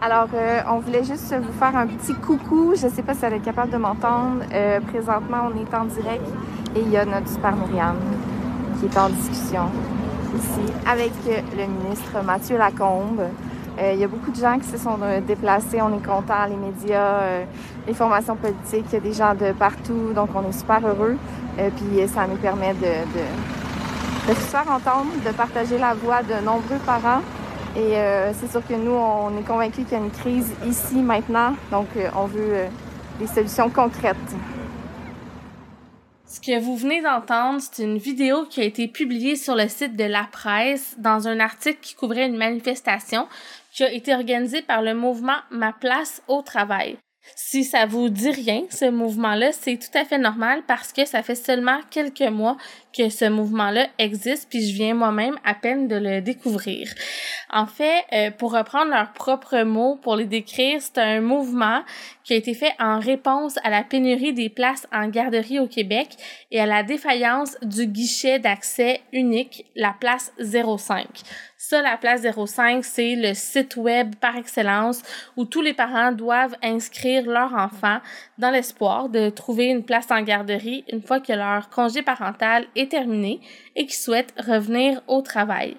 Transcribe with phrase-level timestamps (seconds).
[0.00, 2.74] Alors, euh, on voulait juste vous faire un petit coucou.
[2.74, 4.42] Je sais pas si elle est capable de m'entendre.
[4.52, 6.26] Euh, présentement, on est en direct
[6.74, 7.96] et il y a notre super Myriam
[8.78, 9.70] qui est en discussion
[10.36, 13.22] ici avec le ministre Mathieu Lacombe.
[13.78, 15.80] Euh, il y a beaucoup de gens qui se sont déplacés.
[15.80, 17.44] On est contents, les médias,
[17.86, 21.16] les formations politiques, il y a des gens de partout, donc on est super heureux.
[21.56, 26.44] puis ça nous permet de, de, de se faire entendre, de partager la voix de
[26.44, 27.22] nombreux parents
[27.76, 30.96] et euh, c'est sûr que nous, on est convaincus qu'il y a une crise ici,
[30.96, 31.54] maintenant.
[31.70, 32.68] Donc, euh, on veut euh,
[33.18, 34.16] des solutions concrètes.
[36.26, 39.94] Ce que vous venez d'entendre, c'est une vidéo qui a été publiée sur le site
[39.94, 43.28] de La Presse dans un article qui couvrait une manifestation
[43.72, 46.96] qui a été organisée par le mouvement Ma place au travail.
[47.34, 51.22] Si ça vous dit rien, ce mouvement-là, c'est tout à fait normal parce que ça
[51.22, 52.56] fait seulement quelques mois
[52.96, 56.88] que ce mouvement-là existe, puis je viens moi-même à peine de le découvrir.
[57.52, 61.82] En fait, euh, pour reprendre leurs propres mots, pour les décrire, c'est un mouvement
[62.24, 66.08] qui a été fait en réponse à la pénurie des places en garderie au Québec
[66.50, 71.06] et à la défaillance du guichet d'accès unique, la place 05.
[71.58, 75.02] Ça, la place 05, c'est le site web par excellence
[75.38, 78.00] où tous les parents doivent inscrire leur enfant
[78.36, 82.90] dans l'espoir de trouver une place en garderie une fois que leur congé parental est
[82.90, 83.40] terminé
[83.74, 85.78] et qu'ils souhaitent revenir au travail.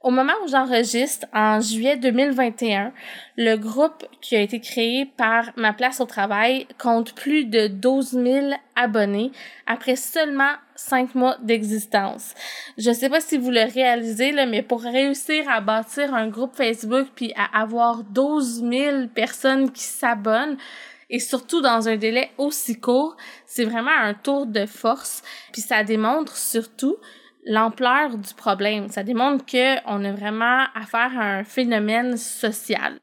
[0.00, 2.92] Au moment où j'enregistre, en juillet 2021,
[3.36, 8.10] le groupe qui a été créé par Ma Place au Travail compte plus de 12
[8.10, 9.32] 000 abonnés
[9.66, 12.34] après seulement cinq mois d'existence.
[12.78, 16.56] Je sais pas si vous le réalisez, là, mais pour réussir à bâtir un groupe
[16.56, 20.56] Facebook puis à avoir 12 000 personnes qui s'abonnent,
[21.10, 25.22] et surtout dans un délai aussi court, c'est vraiment un tour de force.
[25.52, 26.96] Puis ça démontre surtout
[27.44, 28.88] l'ampleur du problème.
[28.88, 32.98] Ça démontre qu'on a vraiment affaire à un phénomène social.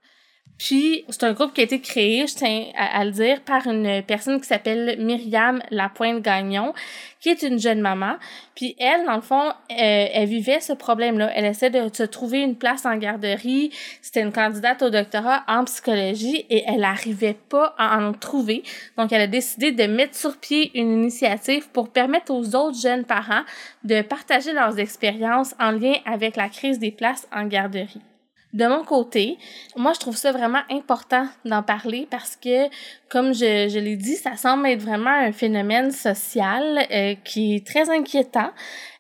[0.64, 4.04] Puis, c'est un groupe qui a été créé, je tiens à, le dire, par une
[4.04, 6.76] personne qui s'appelle Myriam Lapointe-Gagnon,
[7.20, 8.18] qui est une jeune maman.
[8.54, 11.32] Puis elle, dans le fond, euh, elle vivait ce problème-là.
[11.34, 13.72] Elle essaie de se trouver une place en garderie.
[14.04, 18.62] C'était une candidate au doctorat en psychologie et elle n'arrivait pas à en trouver.
[19.00, 23.06] Donc, elle a décidé de mettre sur pied une initiative pour permettre aux autres jeunes
[23.06, 23.46] parents
[23.84, 28.02] de partager leurs expériences en lien avec la crise des places en garderie.
[28.54, 29.38] De mon côté,
[29.78, 32.68] moi, je trouve ça vraiment important d'en parler parce que,
[33.08, 37.66] comme je, je l'ai dit, ça semble être vraiment un phénomène social euh, qui est
[37.66, 38.52] très inquiétant,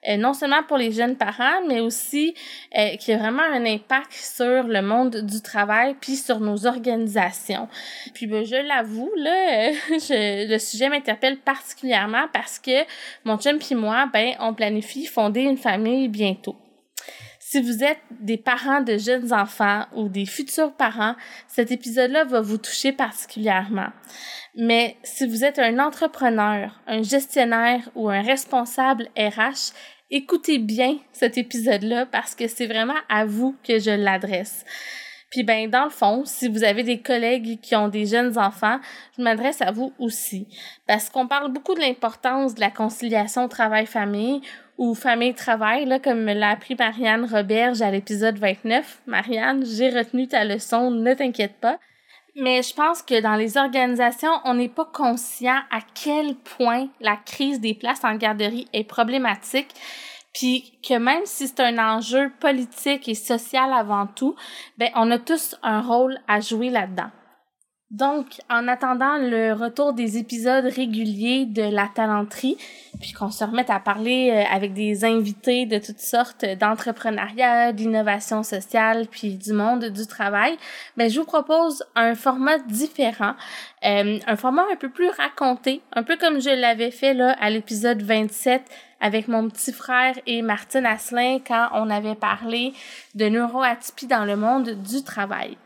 [0.07, 2.33] euh, non seulement pour les jeunes parents, mais aussi
[2.77, 7.67] euh, qui a vraiment un impact sur le monde du travail puis sur nos organisations.
[8.13, 12.85] Puis, ben, je l'avoue, là, je, le sujet m'interpelle particulièrement parce que
[13.25, 16.55] mon chum puis moi, ben, on planifie fonder une famille bientôt.
[17.51, 21.15] Si vous êtes des parents de jeunes enfants ou des futurs parents,
[21.49, 23.89] cet épisode-là va vous toucher particulièrement.
[24.55, 29.73] Mais si vous êtes un entrepreneur, un gestionnaire ou un responsable RH,
[30.11, 34.63] écoutez bien cet épisode-là parce que c'est vraiment à vous que je l'adresse.
[35.29, 38.79] Puis ben dans le fond, si vous avez des collègues qui ont des jeunes enfants,
[39.17, 40.47] je m'adresse à vous aussi
[40.87, 44.41] parce qu'on parle beaucoup de l'importance de la conciliation travail-famille
[44.81, 49.03] ou famille-travail, là, comme me l'a appris Marianne Roberge à l'épisode 29.
[49.05, 51.77] Marianne, j'ai retenu ta leçon, ne t'inquiète pas.
[52.35, 57.15] Mais je pense que dans les organisations, on n'est pas conscient à quel point la
[57.15, 59.69] crise des places en garderie est problématique,
[60.33, 64.35] puis que même si c'est un enjeu politique et social avant tout,
[64.79, 67.11] ben on a tous un rôle à jouer là-dedans.
[67.91, 72.55] Donc, en attendant le retour des épisodes réguliers de la talenterie,
[73.01, 78.43] puis qu'on se remette à parler euh, avec des invités de toutes sortes d'entrepreneuriat, d'innovation
[78.43, 80.57] sociale, puis du monde du travail,
[80.95, 83.33] ben je vous propose un format différent,
[83.83, 87.49] euh, un format un peu plus raconté, un peu comme je l'avais fait là à
[87.49, 88.61] l'épisode 27
[89.01, 92.71] avec mon petit frère et Martine Asselin quand on avait parlé
[93.15, 95.57] de neuroatypie dans le monde du travail.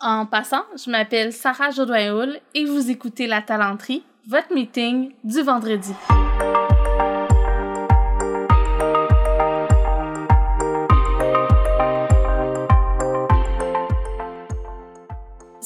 [0.00, 5.92] En passant, je m'appelle Sarah Jodoin-Houl et vous écoutez La Talenterie, votre meeting du vendredi.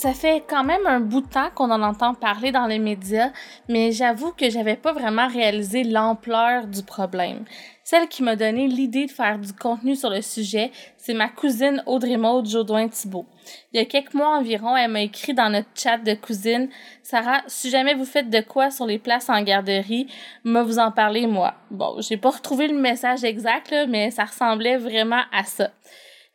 [0.03, 3.31] Ça fait quand même un bout de temps qu'on en entend parler dans les médias,
[3.69, 7.45] mais j'avoue que j'avais pas vraiment réalisé l'ampleur du problème.
[7.85, 11.85] Celle qui m'a donné l'idée de faire du contenu sur le sujet, c'est ma cousine
[11.87, 13.27] Audrey Maud Jodoin Thibault.
[13.73, 16.69] Il y a quelques mois environ, elle m'a écrit dans notre chat de cousine
[17.05, 20.09] Sarah, si jamais vous faites de quoi sur les places en garderie,
[20.43, 21.55] me vous en parler moi.
[21.71, 25.71] Bon, j'ai pas retrouvé le message exact, mais ça ressemblait vraiment à ça.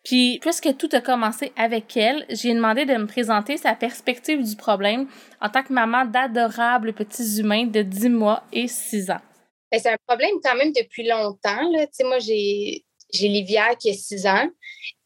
[0.07, 4.55] Puis, puisque tout a commencé avec elle, j'ai demandé de me présenter sa perspective du
[4.55, 5.09] problème
[5.41, 9.19] en tant que maman d'adorables petits humains de 10 mois et 6 ans.
[9.69, 11.69] Ben, c'est un problème quand même depuis longtemps.
[11.73, 11.87] Là.
[12.05, 12.85] moi, j'ai,
[13.19, 14.49] Livia qui a 6 ans.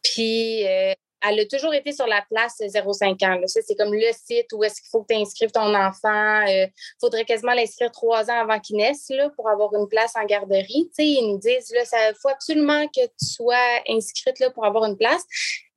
[0.03, 3.41] Puis, euh, elle a toujours été sur la place 0,5 ans.
[3.47, 6.41] c'est comme le site où est-ce qu'il faut que tu inscrives ton enfant.
[6.43, 6.67] Il euh,
[6.99, 10.89] faudrait quasiment l'inscrire trois ans avant qu'il naisse là, pour avoir une place en garderie.
[10.97, 15.23] ils nous disent ça faut absolument que tu sois inscrite là, pour avoir une place.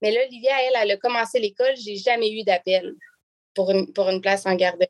[0.02, 1.74] Mais là, Olivia, elle, a commencé l'école.
[1.76, 2.94] J'ai jamais eu d'appel
[3.54, 4.88] pour une, pour une place en garderie.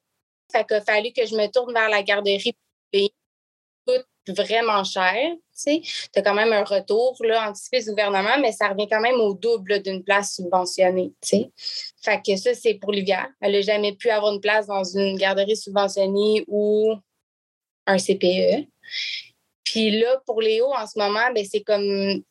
[0.52, 2.54] Fait qu'il a fallu que je me tourne vers la garderie
[3.86, 5.34] coûte vraiment cher.
[5.54, 5.80] Tu
[6.16, 9.34] as quand même un retour là, anticipé du gouvernement, mais ça revient quand même au
[9.34, 11.12] double d'une place subventionnée.
[12.02, 13.28] Fait que ça, c'est pour Livia.
[13.40, 16.94] Elle n'a jamais pu avoir une place dans une garderie subventionnée ou
[17.86, 18.66] un CPE.
[19.64, 22.22] Puis là, pour Léo, en ce moment, ben, c'est comme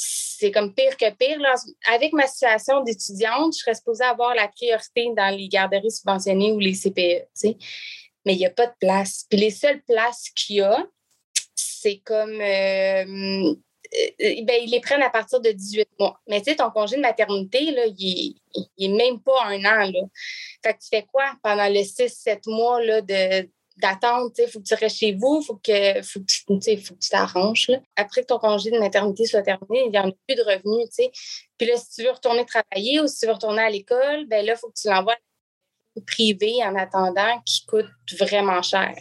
[0.00, 1.40] c'est comme pire que pire.
[1.92, 6.60] Avec ma situation d'étudiante, je serais supposée avoir la priorité dans les garderies subventionnées ou
[6.60, 7.26] les CPE.
[8.24, 9.26] mais il n'y a pas de place.
[9.28, 10.86] Puis les seules places qu'il y a,
[11.80, 12.40] c'est comme.
[12.40, 13.54] Euh,
[13.94, 16.20] euh, ben, ils les prennent à partir de 18 mois.
[16.28, 18.36] Mais tu sais, ton congé de maternité, là, il
[18.78, 19.90] n'est même pas un an.
[19.90, 20.00] Là.
[20.62, 23.48] Fait que tu fais quoi pendant les 6-7 mois là, de,
[23.78, 27.08] d'attente, il faut que tu restes chez vous, que, faut que tu faut que tu
[27.08, 27.70] t'arranges.
[27.96, 30.88] Après que ton congé de maternité soit terminé, il n'y en a plus de revenus.
[30.90, 31.10] sais.
[31.56, 34.44] Puis là, si tu veux retourner travailler ou si tu veux retourner à l'école, ben
[34.44, 35.16] là, il faut que tu l'envoies
[36.06, 37.86] privé en attendant qui coûte
[38.18, 38.94] vraiment cher.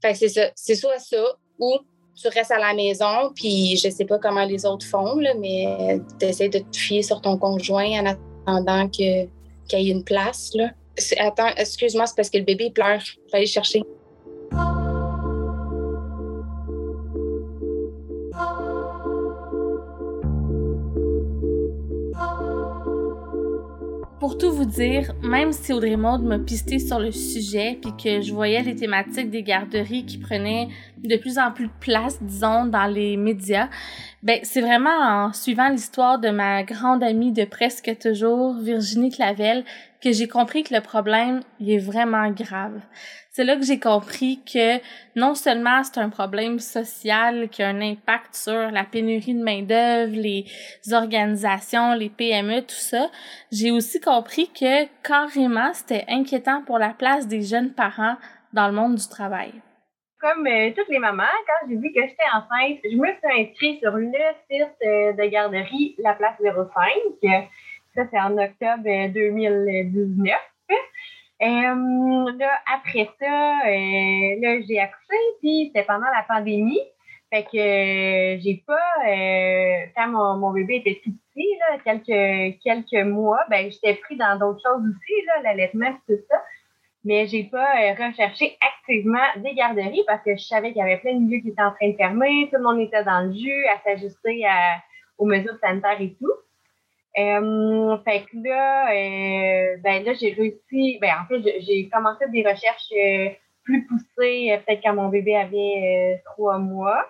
[0.00, 0.50] Fait c'est ça.
[0.54, 1.78] C'est soit ça ou
[2.20, 6.00] tu restes à la maison, puis je sais pas comment les autres font, là, mais
[6.18, 9.28] tu essaies de te fier sur ton conjoint en attendant qu'il
[9.72, 10.50] y ait une place.
[10.54, 10.70] Là.
[11.18, 13.00] Attends, excuse-moi, c'est parce que le bébé pleure.
[13.32, 13.82] Il aller chercher.
[24.20, 28.20] Pour tout vous dire, même si Audrey Maud m'a pisté sur le sujet puis que
[28.20, 30.68] je voyais les thématiques des garderies qui prenaient
[30.98, 33.70] de plus en plus de place, disons, dans les médias,
[34.22, 39.64] ben c'est vraiment en suivant l'histoire de ma grande amie de presque toujours, Virginie Clavel,
[40.02, 42.80] que j'ai compris que le problème il est vraiment grave.
[43.30, 44.78] C'est là que j'ai compris que
[45.14, 50.14] non seulement c'est un problème social qui a un impact sur la pénurie de main-d'œuvre,
[50.14, 50.46] les
[50.92, 53.08] organisations, les PME, tout ça,
[53.52, 58.16] j'ai aussi compris que carrément c'était inquiétant pour la place des jeunes parents
[58.52, 59.52] dans le monde du travail
[60.20, 63.80] comme euh, toutes les mamans, quand j'ai vu que j'étais enceinte, je me suis inscrite
[63.80, 64.12] sur le
[64.50, 67.42] site euh, de garderie La Place 05.
[67.94, 70.38] Ça, c'est en octobre 2019.
[71.42, 71.46] Euh,
[72.38, 73.26] là, après ça,
[73.64, 76.80] là, j'ai accouché, puis c'était pendant la pandémie.
[77.32, 78.76] Fait que j'ai pas,
[79.96, 84.60] quand mon, mon, bébé était petit, là, quelques, quelques mois, ben j'étais pris dans d'autres
[84.62, 86.42] choses aussi, là, l'allaitement, tout ça
[87.04, 90.98] mais j'ai pas euh, recherché activement des garderies parce que je savais qu'il y avait
[90.98, 93.32] plein de milieux qui étaient en train de fermer, tout le monde était dans le
[93.32, 94.44] jus à s'ajuster
[95.18, 96.32] aux mesures sanitaires et tout.
[97.18, 102.42] Euh, fait que là, euh, ben là, j'ai réussi, ben en fait, j'ai commencé des
[102.42, 102.92] recherches
[103.64, 107.04] plus poussées, peut-être quand mon bébé avait trois mois.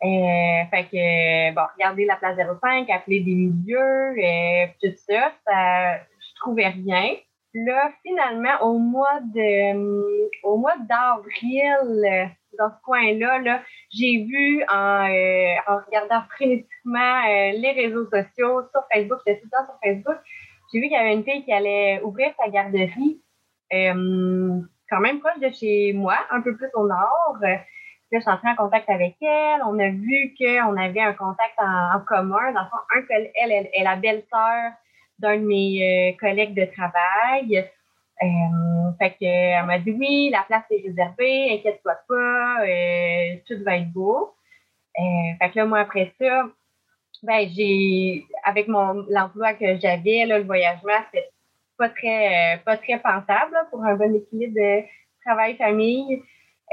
[0.00, 6.68] fait que, bon, regarder la place 05, appeler des milieux, tout ça, ça, je trouvais
[6.68, 7.16] rien
[7.64, 12.26] là, finalement, au mois de euh, au mois d'avril, euh,
[12.58, 19.18] dans ce coin-là, là, j'ai vu en, euh, regardant frénétiquement les réseaux sociaux sur Facebook,
[19.26, 20.16] j'étais tout le temps sur Facebook,
[20.72, 23.20] j'ai vu qu'il y avait une fille qui allait ouvrir sa garderie
[24.90, 27.36] quand même proche de chez moi, un peu plus au nord.
[27.40, 27.58] Là,
[28.12, 29.60] je suis entrée en contact avec elle.
[29.66, 32.52] On a vu qu'on avait un contact en, commun.
[32.52, 34.72] Dans le fond, un, elle, elle est la belle-sœur
[35.18, 37.68] d'un de mes euh, collègues de travail.
[38.22, 43.62] Euh, fait que, elle m'a dit oui, la place est réservée, inquiète-toi pas, euh, tout
[43.64, 44.34] va être beau.
[44.94, 46.44] fait que là, moi, après ça,
[47.22, 51.28] ben, j'ai, avec mon, l'emploi que j'avais, là, le voyagement, c'était
[51.78, 54.82] pas très, pas très pensable pour un bon équilibre de
[55.24, 56.22] travail-famille.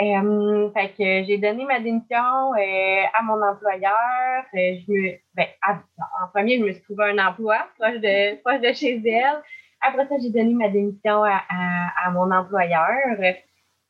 [0.02, 4.44] Euh, fait que j'ai donné ma démission euh, à mon employeur.
[4.56, 8.62] Euh, je me, ben, en premier, je me suis trouvé un emploi proche de, proche
[8.62, 9.42] de chez elle.
[9.84, 13.18] Après ça, j'ai donné ma démission à, mon employeur.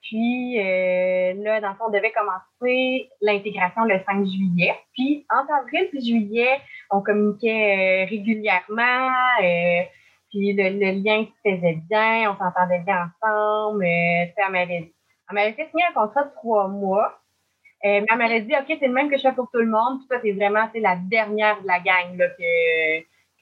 [0.02, 4.76] Puis là, dans le fond, on devait commencer l'intégration le 5 juillet.
[4.94, 6.60] Puis entre avril et juillet,
[6.90, 9.10] on communiquait régulièrement.
[10.30, 13.84] puis le, lien se faisait bien, on s'entendait bien ensemble.
[13.84, 14.52] Euh, elle
[15.32, 17.20] m'avait fait signer un contrat de trois mois.
[17.86, 19.70] Euh, mais elle m'avait dit, OK, c'est le même que je fais pour tout le
[19.70, 20.00] monde.
[20.00, 23.00] Puis ça, c'est vraiment la dernière de la gang là, que,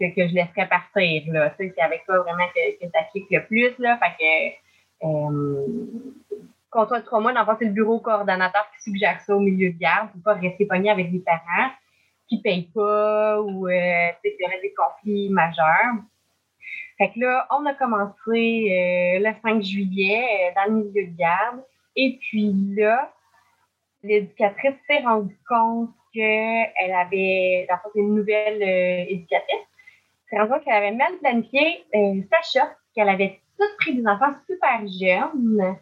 [0.09, 1.23] que, je laisserais partir.
[1.27, 1.53] Là.
[1.57, 3.73] C'est avec ça vraiment que, ça clique le plus.
[3.79, 3.97] Là.
[3.97, 5.67] Fait que, euh,
[6.73, 10.65] dans c'est le bureau coordonnateur qui suggère ça au milieu de garde pour pas rester
[10.65, 11.69] pogné avec des parents
[12.27, 15.95] qui payent pas ou euh, qu'il y aurait des conflits majeurs.
[17.01, 21.17] Fait que là, on a commencé euh, le 5 juillet euh, dans le milieu de
[21.17, 21.63] garde.
[21.95, 23.11] Et puis là,
[24.03, 29.67] l'éducatrice s'est rendue compte qu'elle avait, dans une nouvelle euh, éducatrice,
[30.37, 35.75] compte qu'elle avait mal planifié sa shop, qu'elle avait tout pris des enfants super jeunes,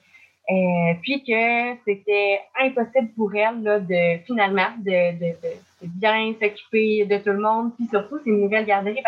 [1.02, 5.34] puis que c'était impossible pour elle là, de finalement de,
[5.82, 9.02] bien s'occuper de tout le monde, puis surtout c'est une nouvelle garderie.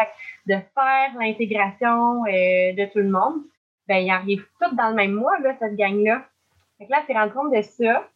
[0.47, 3.41] De faire l'intégration euh, de tout le monde,
[3.87, 6.25] ben, ils arrivent tous dans le même mois, là, cette gang-là.
[6.77, 8.09] Fait que là, c'est rendu compte de ça.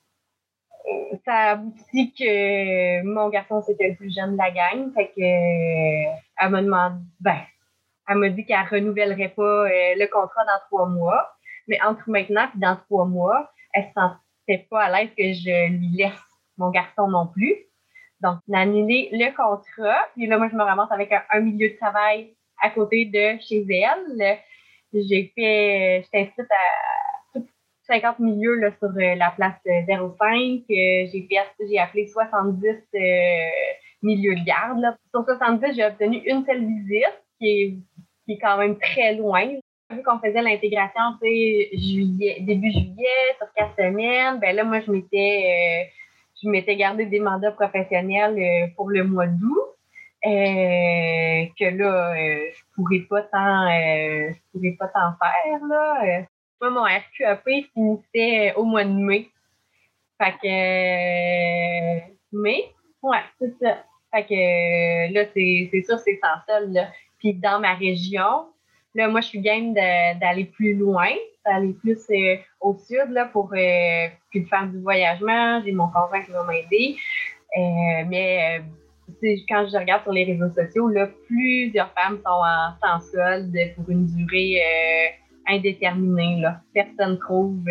[0.91, 4.91] Euh, ça a abouti que mon garçon, c'était le plus jeune de la gang.
[4.94, 7.42] Fait que, euh, elle m'a demandé, ben,
[8.08, 11.32] elle m'a dit qu'elle renouvellerait pas le contrat dans trois mois.
[11.68, 15.70] Mais entre maintenant et dans trois mois, elle se sentait pas à l'aise que je
[15.72, 16.22] lui laisse
[16.58, 17.56] mon garçon non plus.
[18.22, 20.08] Donc, on a annulé le contrat.
[20.15, 23.65] Puis là, moi, je me ramasse avec un, milieu de travail à côté de chez
[23.70, 24.39] elle.
[24.94, 27.39] J'ai fait, j'étais inscrite à
[27.88, 29.92] 50 milieux là, sur euh, la place 05.
[29.92, 33.00] Euh, j'ai fait, j'ai appelé 70 euh,
[34.05, 34.79] milieux de garde.
[34.79, 34.95] Là.
[35.12, 37.77] Sur 70, j'ai obtenu une seule visite qui est,
[38.25, 39.45] qui est quand même très loin.
[39.91, 45.89] Vu qu'on faisait l'intégration, juillet, début juillet, sur quatre semaines, ben là, moi, je m'étais,
[46.43, 49.71] m'étais gardé des mandats professionnels euh, pour le mois d'août.
[50.25, 55.59] Euh, que là, euh, je pourrais pas tant je pourrais pas tant faire.
[55.67, 56.25] Là.
[56.59, 59.29] Moi, mon RQAP finissait au mois de mai.
[60.19, 60.47] Fait que
[62.31, 62.71] mai,
[63.03, 63.83] ouais, c'est ça.
[64.15, 66.72] Fait que là, c'est sûr, c'est sans seul.
[66.72, 66.88] Là.
[67.19, 68.45] Puis dans ma région,
[68.93, 71.12] là, moi, je suis game d'aller plus loin
[71.45, 74.07] aller plus euh, au sud là, pour euh,
[74.50, 75.62] faire du voyagement.
[75.63, 76.95] J'ai mon conjoint qui va m'aider.
[77.57, 78.62] Euh, mais
[79.48, 83.89] quand je regarde sur les réseaux sociaux, là, plusieurs femmes sont en sans solde pour
[83.89, 84.62] une durée
[85.48, 86.41] indéterminée.
[86.41, 86.60] Là.
[86.74, 87.63] Personne trouve.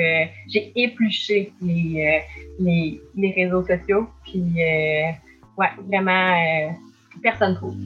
[0.49, 2.23] J'ai épluché les,
[2.61, 4.07] les, les, réseaux sociaux.
[4.23, 4.45] Puis,
[5.57, 6.75] ouais, vraiment,
[7.23, 7.77] personne trouve.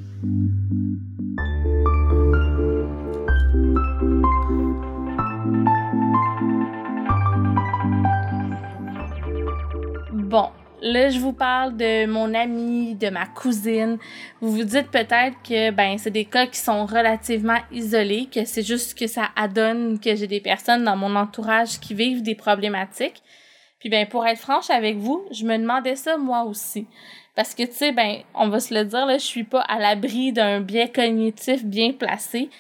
[10.13, 10.51] Bon,
[10.83, 13.99] là, je vous parle de mon ami, de ma cousine.
[14.41, 18.63] Vous vous dites peut-être que ben c'est des cas qui sont relativement isolés, que c'est
[18.63, 23.23] juste que ça adonne que j'ai des personnes dans mon entourage qui vivent des problématiques.
[23.81, 26.87] Puis ben pour être franche avec vous, je me demandais ça moi aussi.
[27.39, 29.79] Parce que tu sais ben on va se le dire là, je suis pas à
[29.79, 32.51] l'abri d'un biais cognitif bien placé.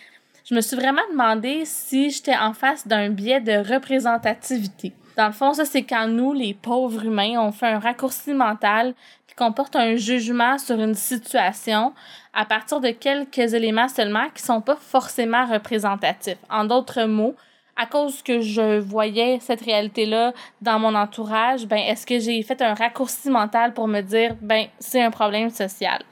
[0.49, 4.93] Je me suis vraiment demandé si j'étais en face d'un biais de représentativité.
[5.17, 8.95] Dans le fond, ça, c'est quand nous, les pauvres humains, on fait un raccourci mental
[9.27, 11.93] puis qu'on porte un jugement sur une situation
[12.33, 16.39] à partir de quelques éléments seulement qui sont pas forcément représentatifs.
[16.49, 17.35] En d'autres mots,
[17.79, 22.61] à cause que je voyais cette réalité-là dans mon entourage, ben, est-ce que j'ai fait
[22.61, 26.03] un raccourci mental pour me dire, ben, c'est un problème social?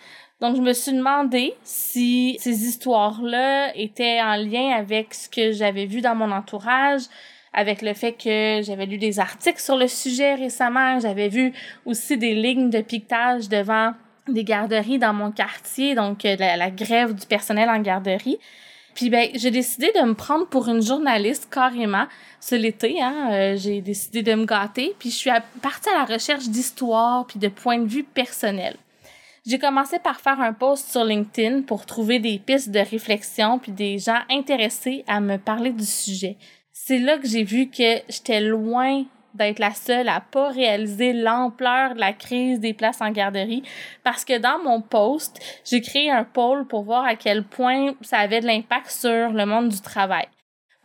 [0.41, 5.87] Donc, je me suis demandé si ces histoires-là étaient en lien avec ce que j'avais
[5.87, 7.03] vu dans mon entourage,
[7.53, 11.01] avec le fait que j'avais lu des articles sur le sujet récemment.
[11.01, 11.53] J'avais vu
[11.85, 13.93] aussi des lignes de piquetage devant
[14.29, 18.39] des garderies dans mon quartier, donc euh, la, grève du personnel en garderie.
[18.97, 22.07] Puis ben, j'ai décidé de me prendre pour une journaliste carrément
[22.41, 23.01] ce l'été.
[23.01, 24.97] Hein, euh, j'ai décidé de me gâter.
[24.99, 25.31] Puis je suis
[25.63, 28.77] partie à la recherche d'histoires puis de points de vue personnels.
[29.47, 33.71] J'ai commencé par faire un post sur LinkedIn pour trouver des pistes de réflexion puis
[33.71, 36.37] des gens intéressés à me parler du sujet
[36.79, 39.05] c'est là que j'ai vu que j'étais loin
[39.37, 43.63] d'être la seule à pas réaliser l'ampleur de la crise des places en garderie
[44.03, 48.19] parce que dans mon post, j'ai créé un pôle pour voir à quel point ça
[48.19, 50.27] avait de l'impact sur le monde du travail.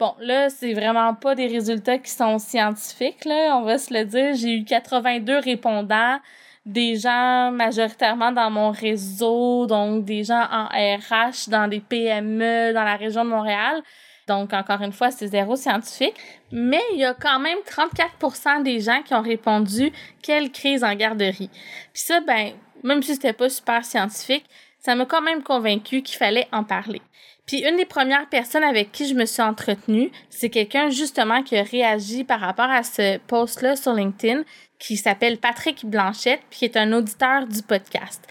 [0.02, 4.04] Bon, là, c'est vraiment pas des résultats qui sont scientifiques, là, on va se le
[4.04, 4.34] dire.
[4.34, 6.18] J'ai eu 82 répondants,
[6.66, 12.84] des gens majoritairement dans mon réseau, donc des gens en RH, dans des PME, dans
[12.84, 13.84] la région de Montréal.
[14.28, 16.16] Donc, encore une fois, c'est zéro scientifique.
[16.52, 20.96] Mais il y a quand même 34% des gens qui ont répondu quelle crise en
[20.96, 21.50] garderie.
[21.94, 24.46] Puis ça, ben, même si c'était pas super scientifique,
[24.80, 27.02] ça m'a quand même convaincu qu'il fallait en parler.
[27.46, 31.58] Puis une des premières personnes avec qui je me suis entretenue, c'est quelqu'un justement qui
[31.58, 34.44] a réagi par rapport à ce post-là sur LinkedIn,
[34.80, 38.26] qui s'appelle Patrick Blanchette, puis qui est un auditeur du podcast.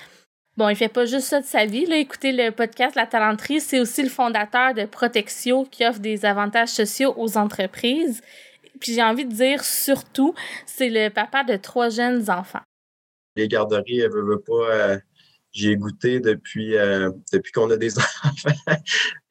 [0.60, 1.86] Bon, il fait pas juste ça de sa vie.
[1.86, 1.96] Là.
[1.96, 6.68] Écoutez le podcast La Talenterie, c'est aussi le fondateur de Protexio qui offre des avantages
[6.68, 8.20] sociaux aux entreprises.
[8.78, 10.34] Puis j'ai envie de dire surtout,
[10.66, 12.60] c'est le papa de trois jeunes enfants.
[13.36, 14.98] Les garderies, elles veulent pas.
[15.50, 18.76] Euh, j'ai goûté depuis, euh, depuis qu'on a des enfants.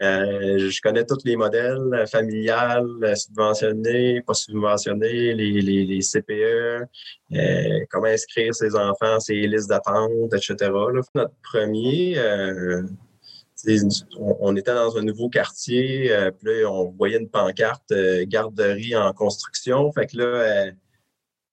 [0.01, 6.85] Euh, je connais tous les modèles familiales, subventionnés, pas subventionnés, les, les, les CPE,
[7.33, 10.71] euh, comment inscrire ses enfants, ses listes d'attente, etc.
[10.93, 12.17] Notre premier,
[14.17, 19.91] on, était dans un nouveau quartier, puis là, on voyait une pancarte garderie en construction.
[19.91, 20.71] Fait que là,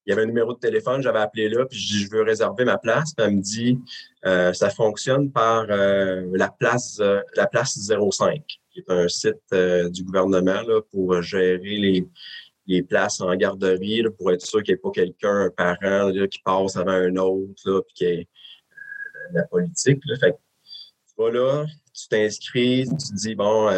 [0.07, 2.23] il y avait un numéro de téléphone, j'avais appelé là, puis je dis, je veux
[2.23, 3.13] réserver ma place.
[3.13, 3.79] Puis elle me dit,
[4.25, 9.53] euh, ça fonctionne par euh, la place euh, la place 05, qui est un site
[9.53, 12.07] du gouvernement là, pour gérer les,
[12.69, 16.09] les places en garderie, là, pour être sûr qu'il n'y ait pas quelqu'un, un parent
[16.09, 18.29] là, qui passe avant un autre, là, puis qu'il y ait
[19.33, 20.01] la politique.
[20.21, 23.69] Fait que, tu vas là, tu t'inscris, tu te dis, bon,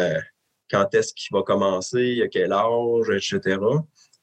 [0.69, 3.57] quand est-ce qu'il va commencer, à quel âge, etc.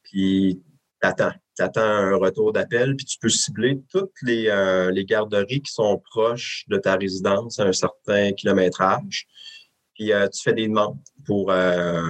[0.04, 0.62] Puis
[1.00, 5.62] t'attends tu attends un retour d'appel, puis tu peux cibler toutes les, euh, les, garderies
[5.62, 9.26] qui sont proches de ta résidence à un certain kilométrage.
[9.94, 12.02] Puis euh, tu fais des demandes pour euh,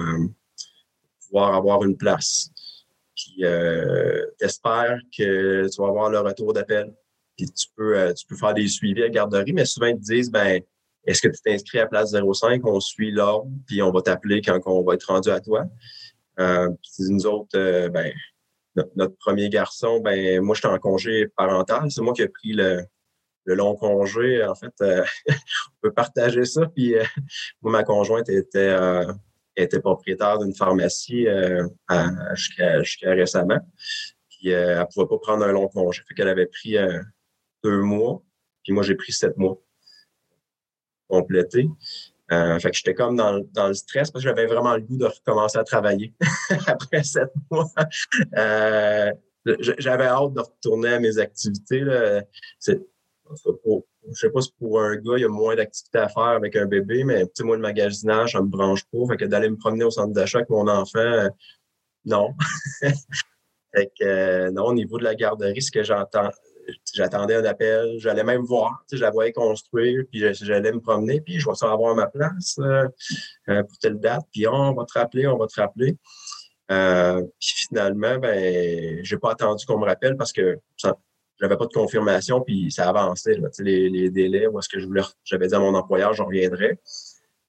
[1.25, 2.49] pouvoir avoir une place.
[3.15, 6.93] Puis tu espères que tu vas avoir le retour d'appel.
[7.37, 10.29] Puis tu peux, tu peux faire des suivis à garderie, mais souvent ils te disent
[10.29, 10.61] ben
[11.05, 12.61] est-ce que tu t'es inscrit à place 05?
[12.65, 15.65] On suit l'ordre, puis on va t'appeler quand on va être rendu à toi.
[16.35, 18.13] puis nous autres, ben,
[18.95, 21.89] notre, premier garçon, ben moi, j'étais en congé parental.
[21.91, 22.83] C'est moi qui ai pris le,
[23.45, 24.43] long congé.
[24.43, 25.33] En fait, euh, on
[25.81, 26.65] peut partager ça.
[26.67, 27.03] Puis euh,
[27.61, 29.13] moi, ma conjointe était, euh,
[29.81, 31.27] propriétaire d'une pharmacie
[32.35, 33.59] jusqu'à récemment.
[34.29, 36.03] Puis elle ne pouvait pas prendre un long congé.
[36.07, 36.75] Fait qu'elle avait pris
[37.63, 38.21] deux mois.
[38.63, 39.59] Puis moi, j'ai pris sept mois
[41.07, 41.69] complété.
[42.31, 44.97] Euh, fait que j'étais comme dans, dans, le stress parce que j'avais vraiment le goût
[44.97, 46.13] de recommencer à travailler
[46.67, 47.69] après sept mois.
[48.35, 49.13] Euh,
[49.59, 51.79] j'avais hâte de retourner à mes activités.
[51.79, 52.23] Là.
[52.59, 52.81] C'est,
[54.09, 56.55] je sais pas si pour un gars, il y a moins d'activités à faire avec
[56.55, 58.99] un bébé, mais moi, le magasinage, ça me branche pas.
[59.09, 61.29] Fait que d'aller me promener au centre d'achat avec mon enfant, euh,
[62.05, 62.33] non.
[62.81, 66.29] fait que, euh, non, au niveau de la garderie, ce que j'entends,
[66.93, 71.39] j'attendais un appel, j'allais même voir, je la voyais construire, puis j'allais me promener, puis
[71.39, 72.87] je vais savoir avoir ma place euh,
[73.49, 75.97] euh, pour telle date, puis on va te rappeler, on va te rappeler.
[76.71, 80.59] Euh, puis finalement, ben, j'ai pas attendu qu'on me rappelle parce que
[81.39, 85.47] j'avais pas de confirmation, puis ça avançait, les, délais, où est-ce que je voulais, j'avais
[85.47, 86.79] dit à mon employeur, j'en reviendrai.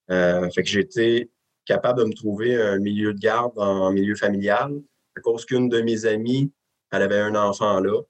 [0.09, 1.31] fait que j'étais
[1.65, 4.73] capable de me trouver un milieu de garde en milieu familial,
[5.17, 6.53] à cause qu'une de mes amies,
[6.93, 8.01] elle avait un enfant là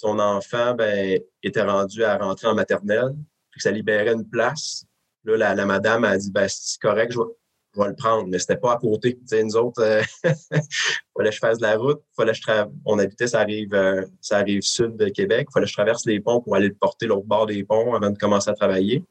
[0.00, 3.14] son enfant ben, était rendu à rentrer en maternelle,
[3.50, 4.86] puis ça libérait une place.
[5.24, 8.72] Là, la, madame a dit ben, c'est correct, je vais, le prendre, mais c'était pas
[8.72, 9.18] à côté.
[9.28, 9.82] Tu nous autres,
[10.24, 10.32] il euh,
[11.16, 14.06] fallait que je fasse de la route, fallait que je on habitait ça arrive, euh,
[14.22, 16.74] ça arrive sud de Québec, il fallait que je traverse les ponts pour aller le
[16.74, 19.04] porter l'autre bord des ponts avant de commencer à travailler.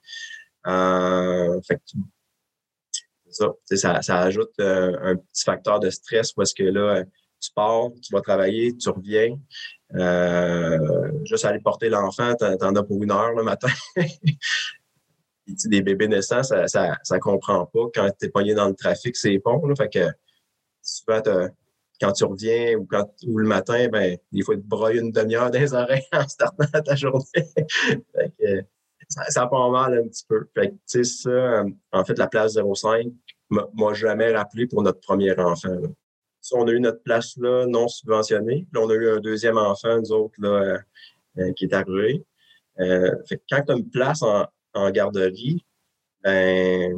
[0.65, 1.61] Euh,
[3.29, 7.03] ça, ça, ça, ajoute un petit facteur de stress parce que là,
[7.39, 9.37] tu pars, tu vas travailler, tu reviens.
[9.95, 13.69] Euh, juste aller porter l'enfant, t'en as pour une heure le matin.
[15.65, 19.41] des bébés naissants, ça, ça, comprend pas quand tu es pogné dans le trafic, c'est.
[19.43, 20.07] Là, fait que
[20.81, 21.21] souvent,
[21.99, 25.73] quand tu reviens ou le matin, ben, il faut te broyer une demi-heure dans les
[25.73, 27.23] oreilles en startant ta journée.
[27.35, 28.61] fait que,
[29.09, 30.47] ça, ça part mal un petit peu.
[30.53, 33.07] Fait que, ça, en fait, la place 05
[33.49, 35.75] m'a jamais rappelé pour notre premier enfant
[36.53, 38.67] on a eu notre place là non subventionnée.
[38.73, 40.77] Là, on a eu un deuxième enfant, nous autres, là, euh,
[41.39, 42.23] euh, qui est arrivé.
[42.79, 43.11] Euh,
[43.49, 44.47] quand tu as une place en,
[44.91, 45.65] garderie,
[46.23, 46.95] ben,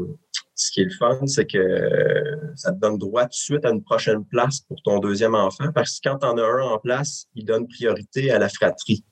[0.53, 3.71] ce qui est le fun, c'est que ça te donne droit tout de suite à
[3.71, 6.77] une prochaine place pour ton deuxième enfant, parce que quand tu en as un en
[6.77, 9.03] place, il donne priorité à la fratrie.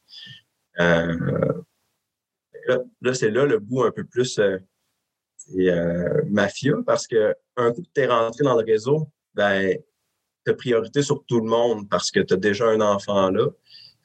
[0.77, 1.23] là,
[3.13, 4.39] c'est là le bout un peu plus
[6.27, 9.79] mafia, parce que un coup que tu es rentré dans le réseau, ben,
[10.53, 13.47] priorité sur tout le monde parce que tu as déjà un enfant là.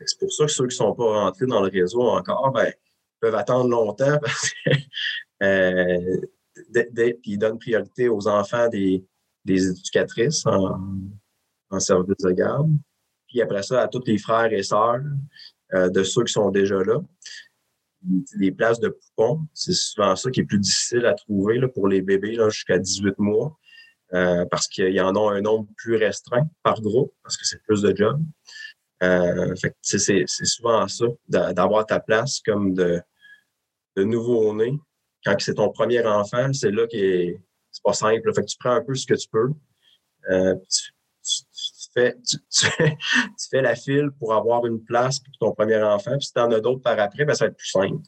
[0.07, 2.73] C'est pour ça que ceux qui ne sont pas rentrés dans le réseau encore, ben,
[3.21, 4.71] peuvent attendre longtemps parce que
[5.43, 6.21] euh,
[7.25, 9.05] ils donnent priorité aux enfants des,
[9.47, 12.71] éducatrices en, service de garde.
[13.27, 15.01] Puis après ça, à tous les frères et sœurs
[15.75, 17.01] euh, de ceux qui sont déjà là.
[18.03, 19.41] des places de poupons.
[19.53, 23.19] C'est souvent ça qui est plus difficile à trouver là, pour les bébés jusqu'à 18
[23.19, 23.59] mois.
[24.15, 27.61] Euh, parce qu'il y en a un nombre plus restreint par groupe, parce que c'est
[27.65, 28.21] plus de jobs.
[29.03, 33.03] Euh, c'est souvent ça, d'avoir ta place comme de,
[33.97, 34.79] nouveau-né.
[35.25, 37.41] Quand c'est ton premier enfant, c'est là qui est
[37.73, 38.33] c'est pas simple.
[38.35, 39.51] Fait que tu prends un peu ce que tu peux.
[40.31, 40.93] Euh, tu,
[43.51, 46.13] fais, la file pour avoir une place pour ton premier enfant.
[46.19, 48.03] Puis si tu en as d'autres par après, ben, ça va être plus simple.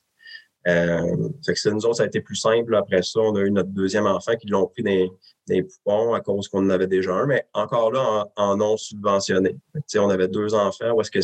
[0.64, 2.76] Que nous autres, ça a été plus simple.
[2.76, 5.10] Après ça, on a eu notre deuxième enfant qui l'ont pris des,
[5.46, 9.56] des poupons à cause qu'on en avait déjà un, mais encore là, en, non subventionné.
[9.96, 11.20] on avait deux enfants où est-ce que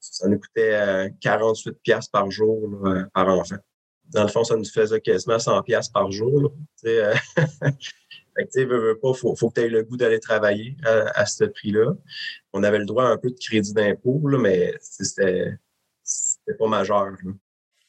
[0.00, 2.70] ça nous coûtait 48 euh, pièces par jour
[3.14, 3.56] par enfant.
[4.12, 6.52] Dans le fond, ça nous faisait quasiment 100 pièces par jour.
[6.84, 11.24] Euh, fait que, veux, pas, faut, faut que tu aies le goût d'aller travailler à,
[11.24, 11.94] ce prix-là.
[12.52, 15.56] On avait le droit à un peu de crédit d'impôt, mais c'était
[16.58, 17.12] pas majeur.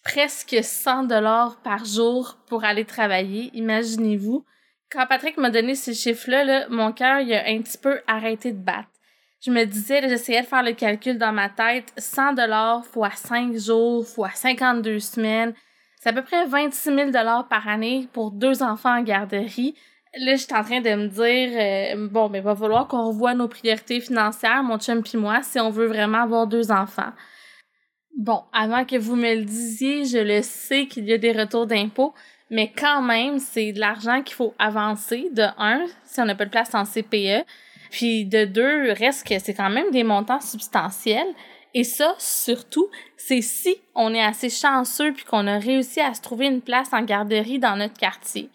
[0.04, 4.46] Presque 100 dollars par jour pour aller travailler, imaginez-vous.
[4.92, 8.90] Quand Patrick m'a donné ces chiffres-là, mon cœur a un petit peu arrêté de battre.
[9.42, 13.58] Je me disais, j'essayais de faire le calcul dans ma tête, 100 dollars fois 5
[13.58, 15.54] jours fois 52 semaines,
[16.04, 17.12] c'est à peu près 26 000
[17.50, 19.74] par année pour deux enfants en garderie.
[20.20, 23.08] Là, je suis en train de me dire, euh, bon, mais ben, va falloir qu'on
[23.08, 27.14] revoie nos priorités financières, mon chum puis moi, si on veut vraiment avoir deux enfants.
[28.18, 31.68] Bon, avant que vous me le disiez, je le sais qu'il y a des retours
[31.68, 32.14] d'impôts,
[32.54, 36.46] mais quand même, c'est de l'argent qu'il faut avancer, de un, si on n'a pas
[36.46, 37.48] de place en CPE,
[37.90, 41.34] puis de deux, reste que c'est quand même des montants substantiels.
[41.74, 46.22] Et ça, surtout, c'est si on est assez chanceux puis qu'on a réussi à se
[46.22, 48.52] trouver une place en garderie dans notre quartier.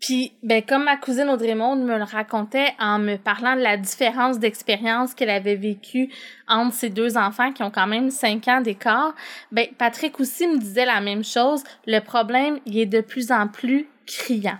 [0.00, 3.76] Puis, ben, comme ma cousine Audrey Monde me le racontait en me parlant de la
[3.76, 6.12] différence d'expérience qu'elle avait vécue
[6.46, 9.14] entre ses deux enfants qui ont quand même cinq ans d'écart,
[9.50, 11.64] ben, Patrick aussi me disait la même chose.
[11.86, 14.58] Le problème, il est de plus en plus criant.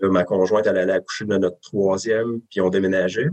[0.00, 3.28] ma conjointe, elle allait accoucher de notre troisième, puis on déménageait.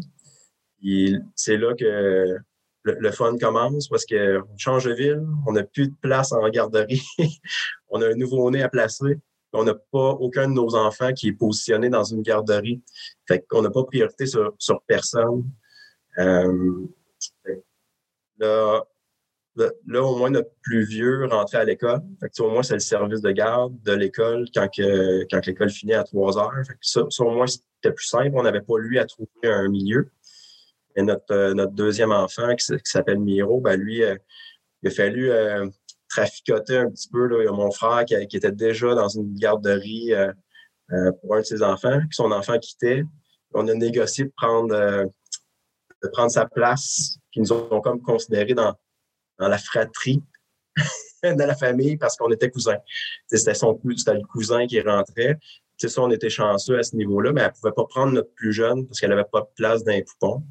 [1.36, 2.38] C'est là que
[2.84, 7.02] le, fun commence parce qu'on change de ville, on n'a plus de place en garderie,
[7.90, 9.20] on a un nouveau-né à placer,
[9.54, 12.82] on n'a pas aucun de nos enfants qui est positionné dans une garderie.
[13.28, 15.50] Fait qu'on n'a pas priorité sur, personne.
[16.20, 16.86] Euh,
[18.38, 18.84] là,
[20.04, 22.02] au moins, notre plus vieux rentrait à l'école.
[22.20, 26.04] Fait au moins, c'est le service de garde de l'école quand, que, l'école finit à
[26.04, 26.54] 3 heures.
[26.82, 28.32] Ça, au moins, c'était plus simple.
[28.34, 30.12] On n'avait pas lui à trouver un milieu.
[30.96, 34.16] Et notre, euh, deuxième enfant, qui, s'appelle Miro, ben lui, euh,
[34.82, 35.32] il a fallu
[36.10, 37.28] euh, traficoter un petit peu.
[37.28, 37.38] Là.
[37.42, 40.12] Il y a mon frère qui, était déjà dans une garderie
[41.22, 43.04] pour un de ses enfants, que son enfant quittait.
[43.54, 48.74] On a négocié de prendre, de prendre sa place, qui nous ont comme considérés dans,
[49.38, 50.24] dans la fratrie
[51.24, 52.78] de la famille parce qu'on était cousins.
[53.28, 55.38] C'était son c'était le cousin qui rentrait.
[55.78, 58.34] C'est ça, on était chanceux à ce niveau-là, mais elle ne pouvait pas prendre notre
[58.34, 60.44] plus jeune parce qu'elle n'avait pas de place dans les poupons.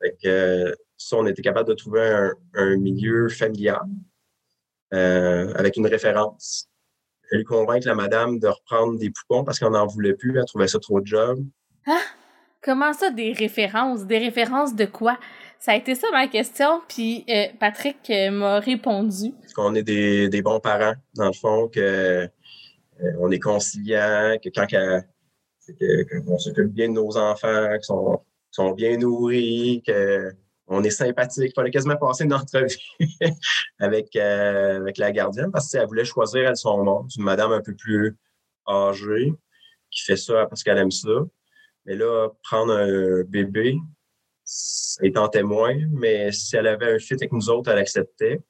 [0.00, 3.80] Fait que, ça, on était capable de trouver un, milieu familial
[4.94, 6.68] euh, avec une référence.
[7.30, 10.68] Elle convaincre la madame de reprendre des poupons parce qu'on n'en voulait plus, elle trouvait
[10.68, 11.44] ça trop de job.
[11.86, 12.00] Ah!
[12.60, 14.04] Comment ça, des références?
[14.04, 15.16] Des références de quoi?
[15.60, 19.32] Ça a été ça ma question, puis euh, Patrick euh, m'a répondu.
[19.54, 22.28] Qu'on est des, des, bons parents, dans le fond, que
[23.20, 24.66] on est conciliant, que quand
[26.26, 28.20] on s'occupe bien de nos enfants, qu'ils sont
[28.50, 29.82] sont bien nourris,
[30.68, 31.50] qu'on est sympathique.
[31.50, 32.76] Il fallait quasiment passer une entrevue
[33.78, 37.06] avec, euh, avec la gardienne parce qu'elle voulait choisir elle son nom.
[37.16, 38.16] une madame un peu plus
[38.68, 39.32] âgée
[39.90, 41.08] qui fait ça parce qu'elle aime ça.
[41.86, 43.78] Mais là, prendre un bébé,
[45.02, 48.40] étant témoin, mais si elle avait un fit avec nous autres, elle acceptait.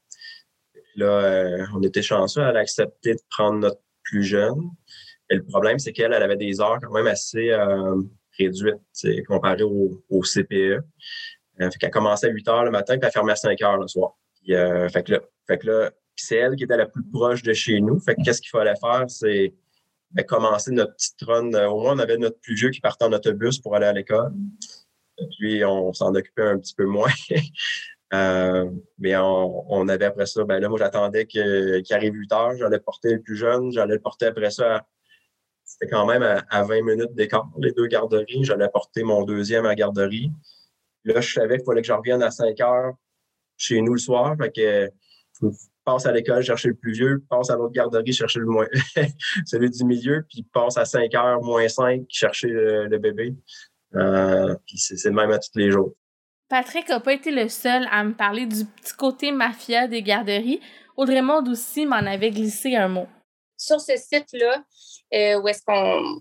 [0.96, 4.60] Là, euh, on était chanceux, elle a accepté de prendre notre plus jeune.
[5.30, 8.02] Et le problème, c'est qu'elle, elle avait des heures quand même assez euh,
[8.38, 8.76] réduite
[9.28, 10.82] comparée au, au CPE.
[11.60, 13.76] Euh, fait qu'elle commençait à 8 heures le matin puis elle fermait à 5 heures
[13.76, 14.16] le soir.
[14.50, 17.52] Euh, fait que là, fait que là c'est elle qui était la plus proche de
[17.52, 18.00] chez nous.
[18.00, 19.54] Fait que qu'est-ce qu'il fallait faire, c'est
[20.10, 21.52] ben, commencer notre petite run.
[21.54, 23.92] Euh, au moins, on avait notre plus vieux qui partait en autobus pour aller à
[23.92, 24.32] l'école.
[25.38, 27.10] Puis, on s'en occupait un petit peu moins.
[28.14, 32.56] euh, mais on, avait après ça, ben là, moi, j'attendais qu'il arrive 8 heures.
[32.56, 33.70] J'allais porter le plus jeune.
[33.70, 34.84] J'allais le porter après ça
[35.68, 38.42] c'était quand même à, 20 minutes d'écart, les deux garderies.
[38.42, 40.32] J'allais porter mon deuxième à garderie.
[41.08, 42.92] Là, je savais qu'il fallait que je revienne à 5 heures
[43.56, 44.36] chez nous le soir.
[44.38, 44.90] Fait que
[45.40, 45.48] je
[45.84, 48.66] passe à l'école chercher le plus vieux, passe à l'autre garderie chercher le moins,
[49.46, 53.34] celui du milieu, puis passe à 5 heures moins 5 chercher le, bébé.
[53.94, 55.94] Euh, puis c'est le même à tous les jours.
[56.50, 60.60] Patrick n'a pas été le seul à me parler du petit côté mafia des garderies.
[60.96, 63.06] Audrey Monde aussi m'en avait glissé un mot.
[63.56, 64.62] Sur ce site-là,
[65.14, 66.20] euh, où est-ce qu'on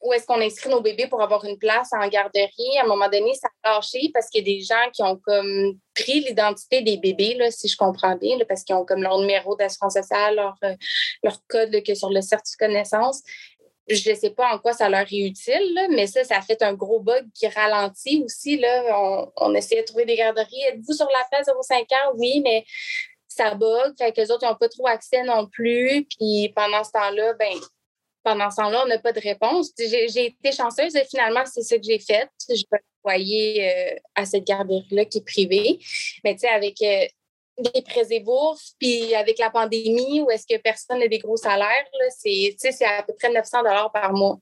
[0.00, 2.78] où est-ce qu'on inscrit nos bébés pour avoir une place en garderie.
[2.80, 5.16] À un moment donné, ça a lâché parce qu'il y a des gens qui ont
[5.16, 9.18] comme pris l'identité des bébés, là, si je comprends bien, parce qu'ils ont comme leur
[9.18, 10.74] numéro d'assurance sociale, leur, euh,
[11.22, 13.22] leur code que sur le certificat de naissance.
[13.88, 16.60] Je ne sais pas en quoi ça leur est utile, mais ça, ça a fait
[16.62, 18.58] un gros bug qui ralentit aussi.
[18.58, 18.82] Là.
[18.94, 20.62] On, on essayait de trouver des garderies.
[20.68, 22.12] Êtes-vous sur la place 05 ans?
[22.16, 22.66] Oui, mais
[23.28, 23.94] ça bug.
[23.96, 26.06] Fait que les autres n'ont pas trop accès non plus.
[26.18, 27.54] Puis pendant ce temps-là, ben
[28.28, 29.72] pendant ce temps-là, on n'a pas de réponse.
[29.78, 32.28] J'ai été chanceuse et finalement, c'est ce que j'ai fait.
[32.48, 35.78] Je peux envoyer euh, à cette garderie-là qui est privée.
[36.24, 37.06] Mais tu sais, avec euh,
[37.74, 38.06] des prêts
[38.78, 43.14] puis avec la pandémie, où est-ce que personne n'a des gros salaires, c'est à peu
[43.14, 43.62] près 900
[43.92, 44.38] par mois.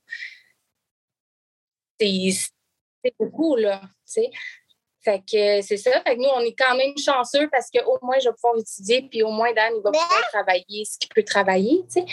[1.99, 3.81] C'est beaucoup, là.
[5.07, 6.01] Fait que c'est ça.
[6.01, 9.03] Fait que nous, on est quand même chanceux parce qu'au moins, je vais pouvoir étudier,
[9.03, 12.05] puis au moins, Dan, il va pouvoir travailler ce qu'il peut travailler, tu sais.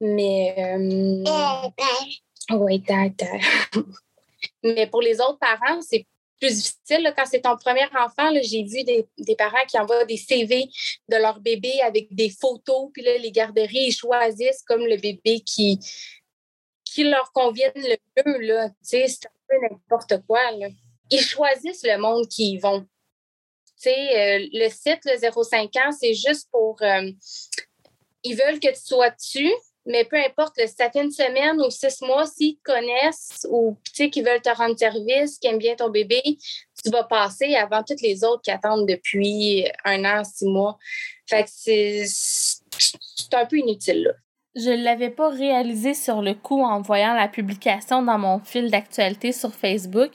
[0.00, 0.54] Mais.
[0.56, 1.24] Euh,
[2.50, 2.84] oui,
[4.62, 6.06] Mais pour les autres parents, c'est
[6.40, 7.12] plus difficile.
[7.16, 10.68] Quand c'est ton premier enfant, j'ai vu des, des, parents qui envoient des CV
[11.08, 15.40] de leur bébé avec des photos, puis là, les garderies, ils choisissent comme le bébé
[15.40, 15.80] qui,
[16.84, 18.38] qui leur convienne le mieux.
[18.46, 18.70] Là.
[18.80, 20.52] C'est un peu n'importe quoi.
[20.52, 20.68] Là
[21.10, 22.80] ils choisissent le monde qui y vont.
[22.80, 26.76] Tu sais, euh, le site, le 05 ans, c'est juste pour.
[26.82, 27.10] Euh,
[28.24, 29.52] ils veulent que tu sois dessus,
[29.86, 34.24] mais peu importe, ça fait une semaine ou six mois, s'ils te connaissent ou qu'ils
[34.24, 38.22] veulent te rendre service, qu'ils aiment bien ton bébé, tu vas passer avant toutes les
[38.24, 40.76] autres qui attendent depuis un an, six mois.
[41.26, 42.04] Fait que c'est
[43.32, 44.12] un peu inutile, là.
[44.56, 48.70] Je ne l'avais pas réalisé sur le coup en voyant la publication dans mon fil
[48.70, 50.10] d'actualité sur Facebook,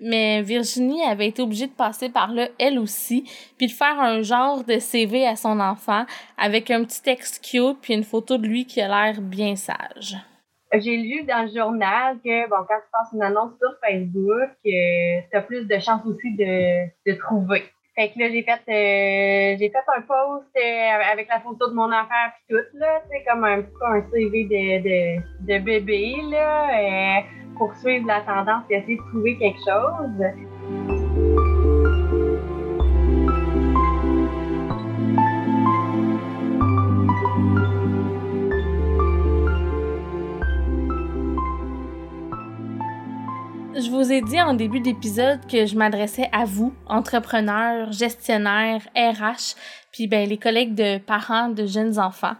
[0.00, 3.24] mais Virginie avait été obligée de passer par là elle aussi,
[3.56, 6.04] puis de faire un genre de CV à son enfant
[6.36, 10.16] avec un petit texte cute puis une photo de lui qui a l'air bien sage.
[10.72, 15.20] J'ai lu dans le journal que bon quand tu passes une annonce sur Facebook, euh,
[15.32, 17.64] tu plus de chances aussi de, trouver.
[17.94, 22.26] Fait que là, j'ai fait, euh, un post euh, avec la photo de mon enfant
[22.34, 27.22] puis tout, là, c'est comme un, un CV de, de, de bébé, là.
[27.56, 30.44] Poursuivre la tendance et essayer de trouver quelque chose.
[43.76, 49.56] Je vous ai dit en début d'épisode que je m'adressais à vous, entrepreneurs, gestionnaires, RH,
[49.92, 52.36] puis ben les collègues de parents de jeunes enfants.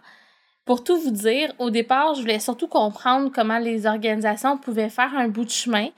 [0.64, 5.14] Pour tout vous dire, au départ, je voulais surtout comprendre comment les organisations pouvaient faire
[5.14, 5.88] un bout de chemin,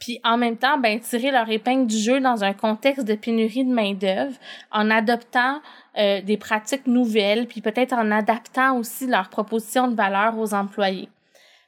[0.00, 3.64] puis en même temps, ben, tirer leur épingle du jeu dans un contexte de pénurie
[3.64, 4.36] de main-d'œuvre,
[4.72, 5.60] en adoptant
[5.96, 11.08] euh, des pratiques nouvelles, puis peut-être en adaptant aussi leurs propositions de valeur aux employés.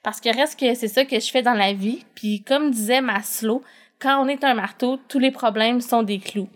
[0.03, 3.01] Parce que reste que c'est ça que je fais dans la vie, puis comme disait
[3.01, 3.63] Maslow,
[4.01, 6.49] quand on est un marteau, tous les problèmes sont des clous.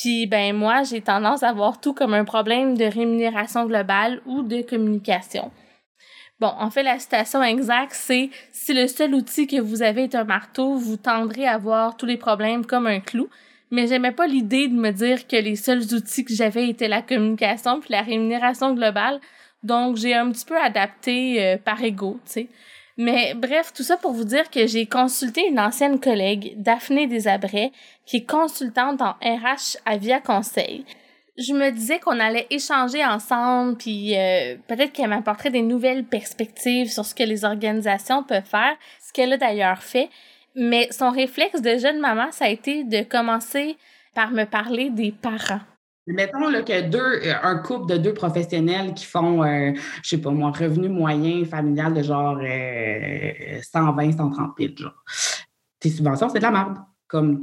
[0.00, 4.42] Puis ben moi, j'ai tendance à voir tout comme un problème de rémunération globale ou
[4.42, 5.50] de communication.
[6.40, 10.14] Bon, en fait, la citation exacte, c'est si le seul outil que vous avez est
[10.14, 13.28] un marteau, vous tendrez à voir tous les problèmes comme un clou.
[13.70, 17.02] Mais j'aimais pas l'idée de me dire que les seuls outils que j'avais étaient la
[17.02, 19.20] communication puis la rémunération globale.
[19.62, 22.48] Donc, j'ai un petit peu adapté euh, par ego, tu sais.
[23.02, 27.72] Mais bref, tout ça pour vous dire que j'ai consulté une ancienne collègue, Daphné Desabrais,
[28.04, 30.84] qui est consultante en RH à Via Conseil.
[31.38, 36.92] Je me disais qu'on allait échanger ensemble, puis euh, peut-être qu'elle m'apporterait des nouvelles perspectives
[36.92, 40.10] sur ce que les organisations peuvent faire, ce qu'elle a d'ailleurs fait.
[40.54, 43.78] Mais son réflexe de jeune maman, ça a été de commencer
[44.14, 45.62] par me parler des parents.
[46.06, 50.18] Mettons là, que deux, euh, un couple de deux professionnels qui font, euh, je sais
[50.18, 52.38] pas moi, revenu moyen familial de genre
[53.62, 55.04] 120, 130 000, genre.
[55.78, 56.78] Tes subventions, c'est de la merde.
[57.06, 57.40] Comme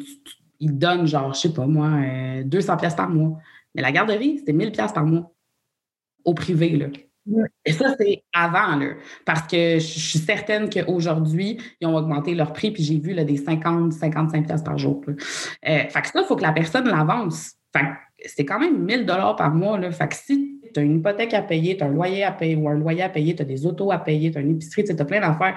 [0.60, 1.90] ils donnent genre, je sais pas moi,
[2.44, 3.38] 200 euh, pièces par mois.
[3.76, 5.32] Mais la garderie, c'était 1000 pièces par mois
[6.26, 6.88] au privé, là.
[7.66, 8.94] Et ça, c'est avant, là,
[9.26, 13.26] parce que je suis certaine qu'aujourd'hui, ils ont augmenté leur prix, puis j'ai vu là,
[13.26, 15.04] des 50, 55 pièces par jour.
[15.08, 15.14] Euh,
[15.62, 17.56] fait que ça, il faut que la personne l'avance.
[17.76, 17.86] Fait
[18.26, 19.78] c'est quand même 1000 dollars par mois.
[19.78, 19.92] Là.
[19.92, 22.56] Fait que si tu as une hypothèque à payer, tu as un loyer à payer
[22.56, 24.84] ou un loyer à payer, tu as des autos à payer, tu as une épicerie,
[24.84, 25.56] tu as plein d'affaires,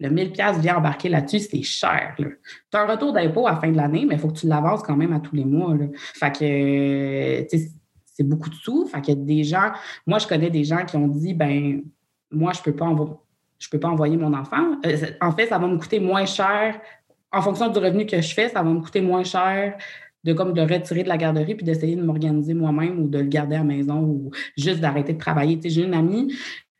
[0.00, 2.14] le 1000 pièces vient embarquer là-dessus, c'est cher.
[2.16, 2.24] Tu
[2.72, 4.82] as un retour d'impôt à la fin de l'année, mais il faut que tu l'avances
[4.82, 5.74] quand même à tous les mois.
[5.74, 5.86] Là.
[5.94, 7.56] Fait que
[8.06, 8.86] c'est beaucoup de sous.
[8.86, 9.72] Fait que des gens,
[10.06, 11.82] moi, je connais des gens qui ont dit ben
[12.30, 12.94] moi, je peux pas
[13.58, 14.78] je peux pas envoyer mon enfant.
[14.86, 16.80] Euh, en fait, ça va me coûter moins cher.
[17.30, 19.76] En fonction du revenu que je fais, ça va me coûter moins cher
[20.24, 23.18] de comme de le retirer de la garderie puis d'essayer de m'organiser moi-même ou de
[23.18, 25.56] le garder à la maison ou juste d'arrêter de travailler.
[25.56, 26.32] Tu sais, j'ai une amie,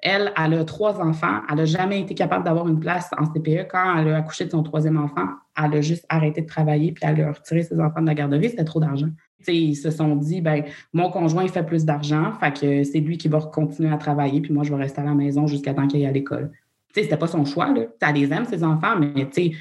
[0.03, 1.40] elle, elle a trois enfants.
[1.48, 3.68] Elle n'a jamais été capable d'avoir une place en CPE.
[3.70, 5.26] Quand elle a accouché de son troisième enfant,
[5.57, 8.50] elle a juste arrêté de travailler puis elle a retiré ses enfants de la garderie.
[8.50, 9.09] C'était trop d'argent.
[9.46, 13.18] ils se sont dit, ben mon conjoint il fait plus d'argent, fait que c'est lui
[13.18, 15.87] qui va continuer à travailler, puis moi, je vais rester à la maison jusqu'à temps
[15.87, 16.50] qu'il aille à l'école.
[16.94, 17.72] Ce n'était pas son choix.
[17.72, 17.83] Là.
[18.00, 19.53] Elle les aime, ses enfants, mais tu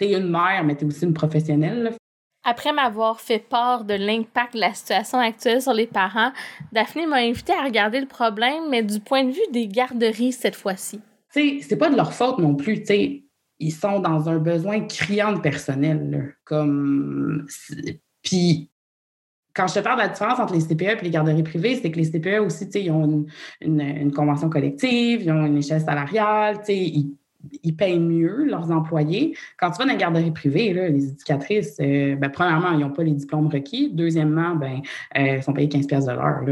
[0.00, 1.92] es une mère, mais tu es aussi une professionnelle.
[2.44, 6.32] Après m'avoir fait part de l'impact de la situation actuelle sur les parents,
[6.72, 10.56] Daphné m'a invité à regarder le problème, mais du point de vue des garderies cette
[10.56, 11.00] fois-ci.
[11.32, 13.24] Tu sais, c'est pas de leur faute non plus, tu sais.
[13.60, 17.46] Ils sont dans un besoin criant de personnel, comme...
[18.22, 18.70] Puis,
[19.54, 21.92] quand je te parle de la différence entre les CPE et les garderies privées, c'est
[21.92, 23.26] que les CPE aussi, tu sais, ils ont
[23.60, 27.16] une, une, convention collective, ils ont une échelle salariale, tu sais, ils
[27.62, 29.36] ils payent mieux leurs employés.
[29.58, 33.02] Quand tu vas dans une garderie privée, les éducatrices, euh, ben, premièrement, ils n'ont pas
[33.02, 33.90] les diplômes requis.
[33.92, 34.80] Deuxièmement, ben, euh,
[35.12, 36.42] elles sont payées 15 pièces de l'heure.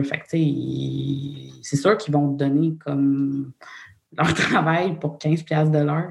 [1.62, 3.52] c'est sûr qu'ils vont te donner comme
[4.16, 6.10] leur travail pour 15 pièces de l'heure.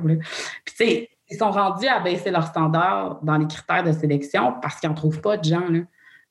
[0.65, 4.89] Puis, ils sont rendus à baisser leurs standards dans les critères de sélection parce qu'ils
[4.89, 5.67] n'en trouvent pas de gens.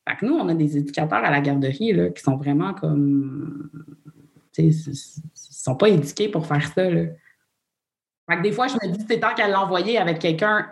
[0.08, 3.70] Fait que nous, on a des éducateurs à la garderie qui sont vraiment comme...
[4.56, 4.92] Ils ne
[5.34, 6.82] sont pas éduqués pour faire ça.
[8.36, 10.66] Des fois, je me dis, c'est temps qu'elle l'envoyer avec quelqu'un.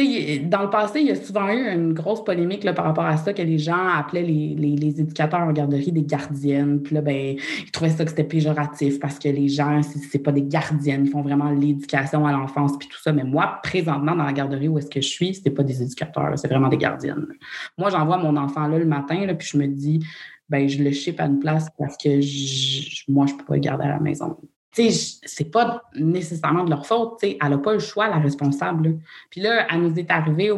[0.00, 3.04] Euh, dans le passé, il y a souvent eu une grosse polémique là, par rapport
[3.04, 6.82] à ça, que les gens appelaient les, les, éducateurs en garderie des gardiennes.
[6.82, 10.32] Puis là, ben, ils trouvaient ça que c'était péjoratif parce que les gens, c'est pas
[10.32, 13.12] des gardiennes, ils font vraiment l'éducation à l'enfance puis tout ça.
[13.12, 16.38] Mais moi, présentement, dans la garderie où est-ce que je suis, c'était pas des éducateurs,
[16.38, 17.26] c'est vraiment des gardiennes.
[17.76, 20.00] Moi, j'envoie mon enfant là le matin, là, puis je me dis,
[20.52, 22.10] ben, je le ship à une place parce que
[23.10, 24.36] moi, je ne peux pas le garder à la maison.
[24.76, 27.18] Ce c'est pas nécessairement de leur faute.
[27.22, 28.98] Elle n'a pas le choix, la responsable.
[29.30, 30.50] Puis là, elle nous est arrivée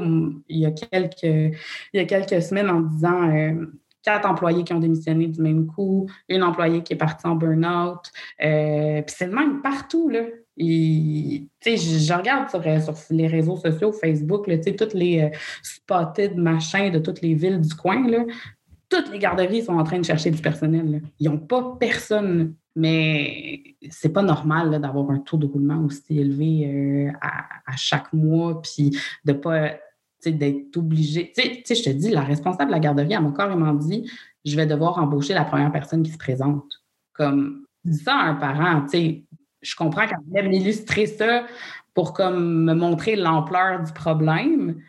[0.48, 1.54] il, y a quelques, il
[1.94, 3.66] y a quelques semaines en disant euh,
[4.02, 8.00] quatre employés qui ont démissionné du même coup, une employée qui est partie en burn-out.
[8.44, 10.08] Euh, puis c'est le même partout.
[10.08, 10.22] Là.
[10.58, 15.30] Je, regarde sur, euh, sur, les réseaux sociaux, Facebook, là, toutes les
[15.62, 18.08] spotted machins de toutes les villes du coin.
[18.08, 18.24] Là
[18.88, 21.02] toutes les garderies sont en train de chercher du personnel.
[21.18, 22.54] Ils n'ont pas personne.
[22.76, 28.60] Mais c'est pas normal d'avoir un taux de roulement aussi élevé euh, à, chaque mois,
[28.60, 29.74] puis de pas
[30.26, 31.32] d'être obligé.
[31.36, 34.10] Tu sais, je te dis, la responsable de la garderie, elle m'a carrément dit
[34.44, 36.82] je vais devoir embaucher la première personne qui se présente.
[37.12, 39.24] Comme, dis ça à un parent, tu sais,
[39.62, 41.46] je comprends qu'elle voulait m'illustrer ça
[41.94, 44.80] pour comme me montrer l'ampleur du problème.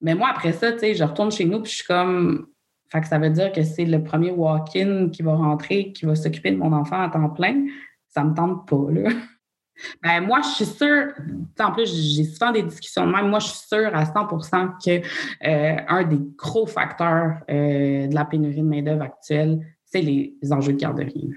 [0.00, 2.48] Mais moi, après ça, tu sais, je retourne chez nous, puis je suis comme,
[2.90, 6.14] fait que ça veut dire que c'est le premier walk-in qui va rentrer, qui va
[6.14, 7.66] s'occuper de mon enfant à temps plein.
[8.08, 9.10] Ça me tente pas, là.
[10.02, 11.12] Ben, moi, je suis sûre,
[11.60, 13.28] en plus, j'ai souvent des discussions de même.
[13.28, 14.26] Moi, je suis sûre à 100
[14.84, 14.98] que
[15.46, 20.72] euh, un des gros facteurs euh, de la pénurie de main-d'œuvre actuelle, c'est les enjeux
[20.72, 21.30] de garderie.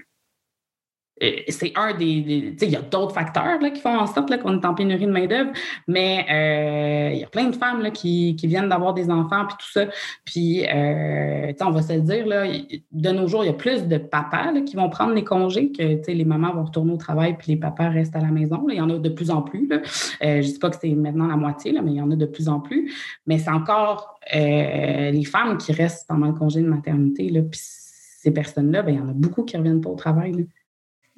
[1.22, 2.54] Euh, c'est un des.
[2.60, 5.12] il y a d'autres facteurs là, qui font en sorte qu'on est en pénurie de
[5.12, 5.52] main-d'œuvre,
[5.86, 9.56] mais euh, il y a plein de femmes là, qui, viennent d'avoir des enfants puis
[9.58, 9.86] tout ça.
[10.24, 12.44] Puis, euh, on va se le dire, là,
[12.92, 16.10] de nos jours, il y a plus de papas qui vont prendre les congés que
[16.10, 18.66] les mamans vont retourner au travail puis les papas restent à la maison.
[18.68, 19.68] Il y en a de plus en plus.
[19.68, 19.80] Là.
[20.20, 22.16] je ne dis pas que c'est maintenant la moitié, là, mais il y en a
[22.16, 22.92] de plus en plus.
[23.26, 27.28] Mais c'est encore les femmes qui restent pendant le congé de maternité.
[27.28, 29.96] Là, puis ces personnes-là, ben, il y en a beaucoup qui ne reviennent pas au
[29.96, 30.46] travail.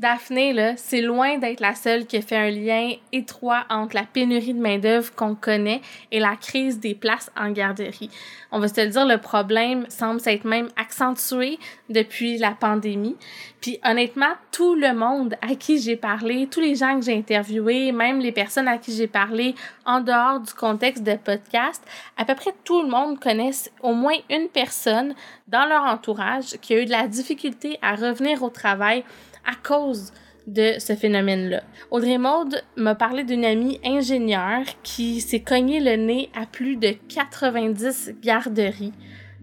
[0.00, 4.02] Daphné, là, c'est loin d'être la seule qui a fait un lien étroit entre la
[4.02, 8.10] pénurie de main-d'œuvre qu'on connaît et la crise des places en garderie.
[8.50, 13.16] On va se le dire, le problème semble s'être même accentué depuis la pandémie.
[13.60, 17.92] Puis honnêtement, tout le monde à qui j'ai parlé, tous les gens que j'ai interviewés,
[17.92, 19.54] même les personnes à qui j'ai parlé
[19.86, 21.84] en dehors du contexte de podcast,
[22.16, 25.14] à peu près tout le monde connaisse au moins une personne
[25.46, 29.04] dans leur entourage qui a eu de la difficulté à revenir au travail
[29.46, 30.12] à cause
[30.46, 31.62] de ce phénomène-là.
[31.90, 36.94] Audrey Maude m'a parlé d'une amie ingénieure qui s'est cogné le nez à plus de
[37.08, 38.92] 90 garderies.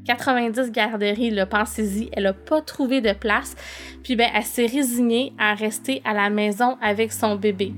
[0.05, 3.55] 90 garderies, là, pensez-y, elle n'a pas trouvé de place,
[4.03, 7.73] puis ben, elle s'est résignée à rester à la maison avec son bébé.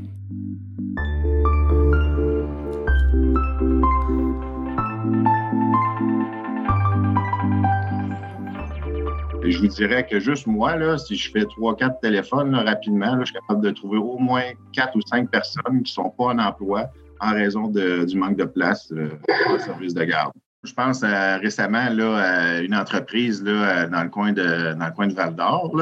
[9.52, 13.33] Je vous dirais que juste moi, si je fais trois, quatre téléphones rapidement, je suis
[13.33, 16.89] capable de trouver au moins quatre ou cinq personnes qui ne sont pas en emploi
[17.19, 19.10] en raison du manque de place euh,
[19.54, 20.33] au service de garde.
[20.63, 25.75] Je pense récemment là, à une entreprise dans le coin de Val d'Or,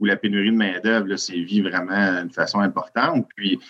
[0.00, 3.28] où la pénurie de main-d'œuvre sévit vraiment d'une façon importante.
[3.36, 3.60] Puis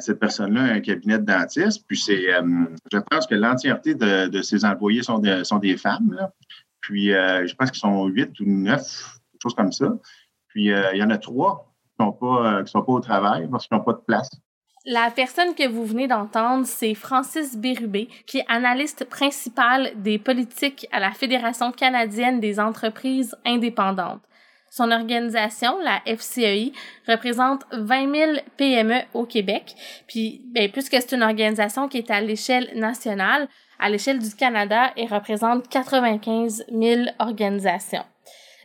[0.00, 2.26] cette personne-là a un cabinet de dentiste, puis c'est,
[2.92, 6.28] je pense que l'entièreté de, ses employés sont des femmes.
[6.80, 9.86] Puis je pense qu'ils sont huit ou neuf, quelque chose comme ça.
[10.48, 13.66] Puis il y en a trois qui ne sont, pas, sont pas au travail parce
[13.66, 14.30] qu'ils n'ont pas de place.
[14.86, 20.86] La personne que vous venez d'entendre, c'est Francis Bérubé, qui est analyste principal des politiques
[20.90, 24.22] à la Fédération canadienne des entreprises indépendantes.
[24.70, 26.72] Son organisation, la FCEI,
[27.06, 29.74] représente 20 000 PME au Québec.
[30.06, 33.48] Puis, ben, puisque c'est une organisation qui est à l'échelle nationale,
[33.80, 38.04] à l'échelle du Canada, elle représente 95 000 organisations.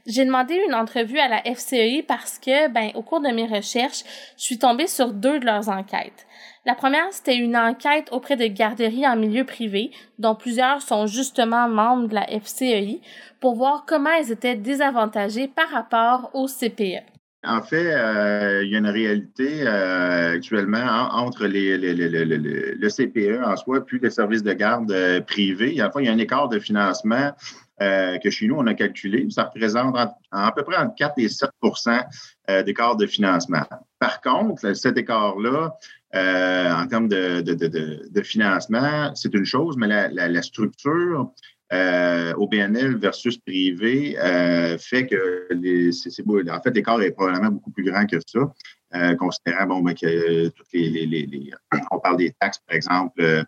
[0.05, 4.03] J'ai demandé une entrevue à la FCEI parce que, ben, au cours de mes recherches,
[4.37, 6.27] je suis tombée sur deux de leurs enquêtes.
[6.65, 11.67] La première, c'était une enquête auprès de garderies en milieu privé, dont plusieurs sont justement
[11.67, 13.01] membres de la FCEI,
[13.39, 17.14] pour voir comment elles étaient désavantagées par rapport au CPE.
[17.47, 23.85] En fait, euh, il y a une réalité euh, actuellement entre le CPE en soi
[23.85, 25.71] puis les services de garde euh, privés.
[25.71, 27.31] Il y a un écart de financement
[27.77, 29.27] que chez nous, on a calculé.
[29.29, 29.97] Ça représente
[30.31, 32.05] à peu près entre 4 et 7%
[32.49, 33.63] euh, d'écart de financement.
[33.99, 35.75] Par contre, cet écart-là,
[36.13, 41.33] en termes de, financement, c'est une chose, mais la structure
[41.73, 47.83] euh, au BNL versus privé euh, fait que en fait, l'écart est probablement beaucoup plus
[47.83, 48.53] grand que ça,
[48.93, 50.51] euh, considérant bon, ben, que
[51.91, 53.43] on parle des taxes, par exemple, euh,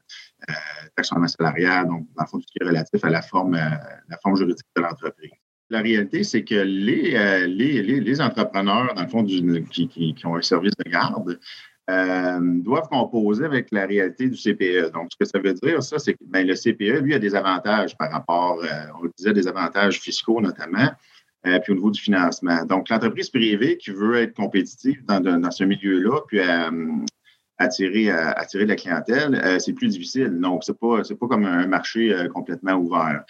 [0.95, 3.53] taxe sur salariale, donc dans le fond, tout ce qui est relatif à la forme,
[3.53, 5.32] la juridique de l'entreprise.
[5.70, 11.39] La réalité, c'est que les, entrepreneurs, dans le fond, qui, ont un service de garde,
[11.89, 14.91] euh, doivent composer avec la réalité du CPE.
[14.91, 17.33] Donc, ce que ça veut dire, ça, c'est que ben, le CPE, lui, a des
[17.33, 18.67] avantages par rapport, euh,
[18.99, 20.89] on le disait, des avantages fiscaux notamment,
[21.45, 22.65] euh, puis au niveau du financement.
[22.65, 26.41] Donc, l'entreprise privée qui veut être compétitive dans, dans ce milieu-là, puis
[27.57, 30.39] attirer, attirer de la clientèle, c'est plus difficile.
[30.41, 33.23] Donc, c'est pas, c'est pas comme un marché complètement ouvert.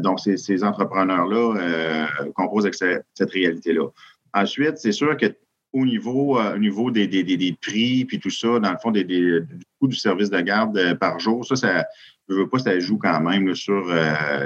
[0.00, 3.88] donc, ces, ces entrepreneurs-là composent avec cette, cette réalité-là.
[4.32, 5.26] Ensuite, c'est sûr que
[5.72, 9.04] au niveau, au niveau des, des, des, prix, puis tout ça, dans le fond, des,
[9.04, 11.84] des, du coût du service de garde par jour, ça, ça
[12.28, 13.86] je veux pas, ça joue quand même sur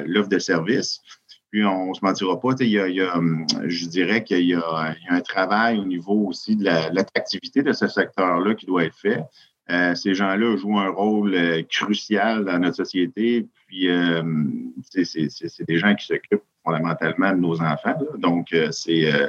[0.07, 1.01] l'offre de service.
[1.53, 4.47] Puis on ne se mentira pas, il y a, y a, hum, je dirais qu'il
[4.47, 8.97] y, a un travail au niveau aussi de l'attractivité de ce secteur-là qui doit être
[8.97, 9.23] fait.
[9.71, 13.47] Euh, ces gens-là jouent un rôle euh, crucial dans notre société.
[13.67, 14.23] Puis, euh,
[14.91, 17.97] c'est des gens qui s'occupent fondamentalement de nos enfants.
[18.19, 19.29] Donc, euh, c'est euh,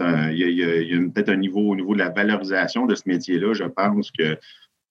[0.00, 3.54] il y a, peut-être un niveau au niveau de la valorisation de ce métier-là.
[3.54, 4.38] Je pense que,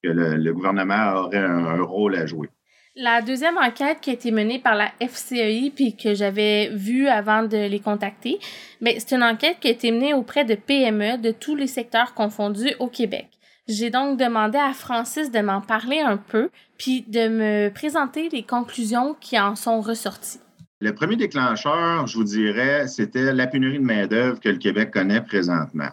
[0.03, 2.49] le, gouvernement aurait un, un rôle à jouer.
[2.95, 7.41] La deuxième enquête qui a été menée par la FCEI puis que j'avais vue avant
[7.41, 8.37] de les contacter,
[8.81, 12.75] c'est une enquête qui a été menée auprès de PME de tous les secteurs confondus
[12.77, 13.29] au Québec.
[13.67, 18.43] J'ai donc demandé à Francis de m'en parler un peu puis de me présenter les
[18.43, 20.42] conclusions qui en sont ressorties.
[20.83, 25.21] Le premier déclencheur, je vous dirais, c'était la pénurie de main-d'œuvre que le Québec connaît
[25.21, 25.87] présentement.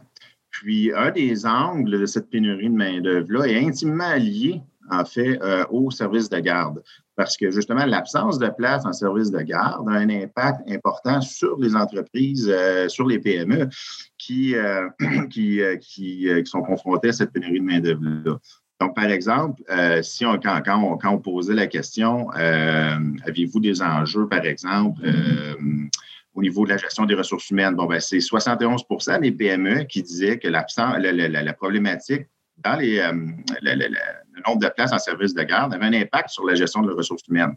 [0.51, 4.61] Puis, un des angles de cette pénurie de main-d'œuvre-là est intimement lié
[4.91, 6.83] en fait, euh, au service de garde.
[7.15, 11.57] Parce que justement, l'absence de place en service de garde a un impact important sur
[11.61, 13.69] les entreprises, euh, sur les PME
[14.19, 14.89] qui, euh,
[15.31, 18.39] qui, euh, qui, qui, sont confrontées à cette pénurie de main-d'œuvre-là.
[18.81, 19.63] Donc, par exemple,
[20.03, 25.03] si on, quand, on, quand on posait la question, avez-vous des enjeux, par exemple,
[26.35, 27.75] au niveau de la gestion des ressources humaines?
[27.75, 30.65] Bon, ben, c'est 71% des PME qui disaient que la,
[30.99, 32.27] la, problématique
[32.63, 33.13] dans les, euh,
[33.63, 33.89] le,
[34.47, 36.95] nombre de places en service de garde avait un impact sur la gestion de la
[36.95, 37.57] ressources humaines.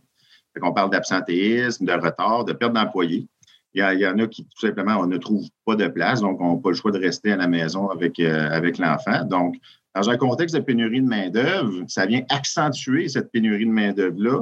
[0.61, 3.27] On parle d'absentéisme, de retard, de perte d'employés.
[3.73, 6.39] Il il y, en a qui, tout simplement, on ne trouve pas de place, donc
[6.39, 9.23] on n'a pas le choix de rester à la maison avec, euh, avec l'enfant.
[9.25, 9.55] Donc,
[9.95, 14.41] dans un contexte de pénurie de main-d'œuvre, ça vient accentuer cette pénurie de main-d'œuvre-là,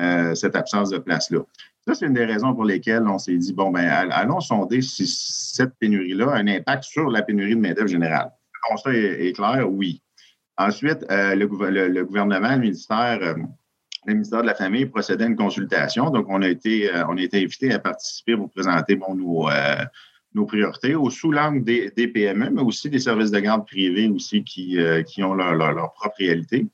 [0.00, 1.40] euh, cette absence de place-là.
[1.86, 5.06] Ça, c'est une des raisons pour lesquelles on s'est dit, bon, ben, allons sonder si
[5.06, 8.32] cette pénurie-là a un impact sur la pénurie de main-d'œuvre générale
[8.68, 10.02] constat est, clair, oui.
[10.58, 13.34] Ensuite, euh, le, le, le, gouvernement, le ministère, euh,
[14.06, 16.10] le ministère de la Famille procédait à une consultation.
[16.10, 19.48] Donc, on a été, euh, on a été invité à participer pour présenter bon, nos,
[20.34, 24.44] nos priorités au sous l'angle des, PME, mais aussi des services de garde privés aussi
[24.44, 26.66] qui, euh, qui ont leur, leur, propre réalité.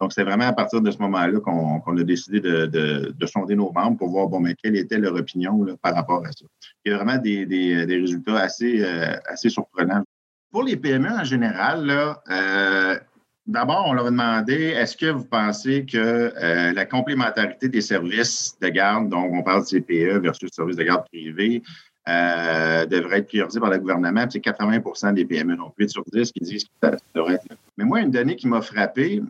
[0.00, 3.26] Donc, c'est vraiment à partir de ce moment-là qu'on qu a décidé de, de, de,
[3.26, 6.46] sonder nos membres pour voir bon, mais quelle était leur opinion par rapport à ça.
[6.84, 8.82] Il y a vraiment des, des, résultats assez,
[9.26, 10.02] assez surprenants.
[10.50, 12.98] Pour les PME en général, euh,
[13.46, 15.96] d'abord, on leur a demandé est-ce que vous pensez que
[16.36, 20.82] euh, la complémentarité des services de garde, donc on parle de CPE versus services de
[20.82, 21.62] garde privés,
[22.08, 24.26] euh, devrait être priorisé par le gouvernement.
[24.30, 27.46] C'est 80% des PME, donc 8 sur 10 qui disent que ça devrait être.
[27.76, 29.22] Mais moi, une donnée qui m'a frappé,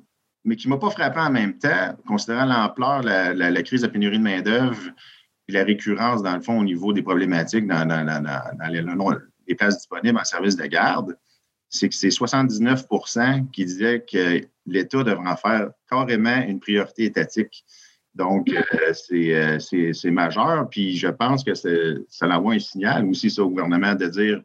[0.44, 3.88] mais qui ne m'a pas frappé en même temps, considérant l'ampleur, la, la, crise de
[3.88, 4.80] pénurie de main-d'œuvre
[5.48, 7.84] et la récurrence, dans le fond, au niveau des problématiques dans,
[8.70, 11.16] les, places disponibles en service de garde,
[11.68, 17.64] c'est que c'est 79% qui disaient que l'État devrait en faire carrément une priorité étatique.
[18.20, 19.58] Donc, euh, euh,
[19.92, 20.68] c'est majeur.
[20.68, 24.42] Puis je pense que ça envoie un signal aussi au gouvernement de dire,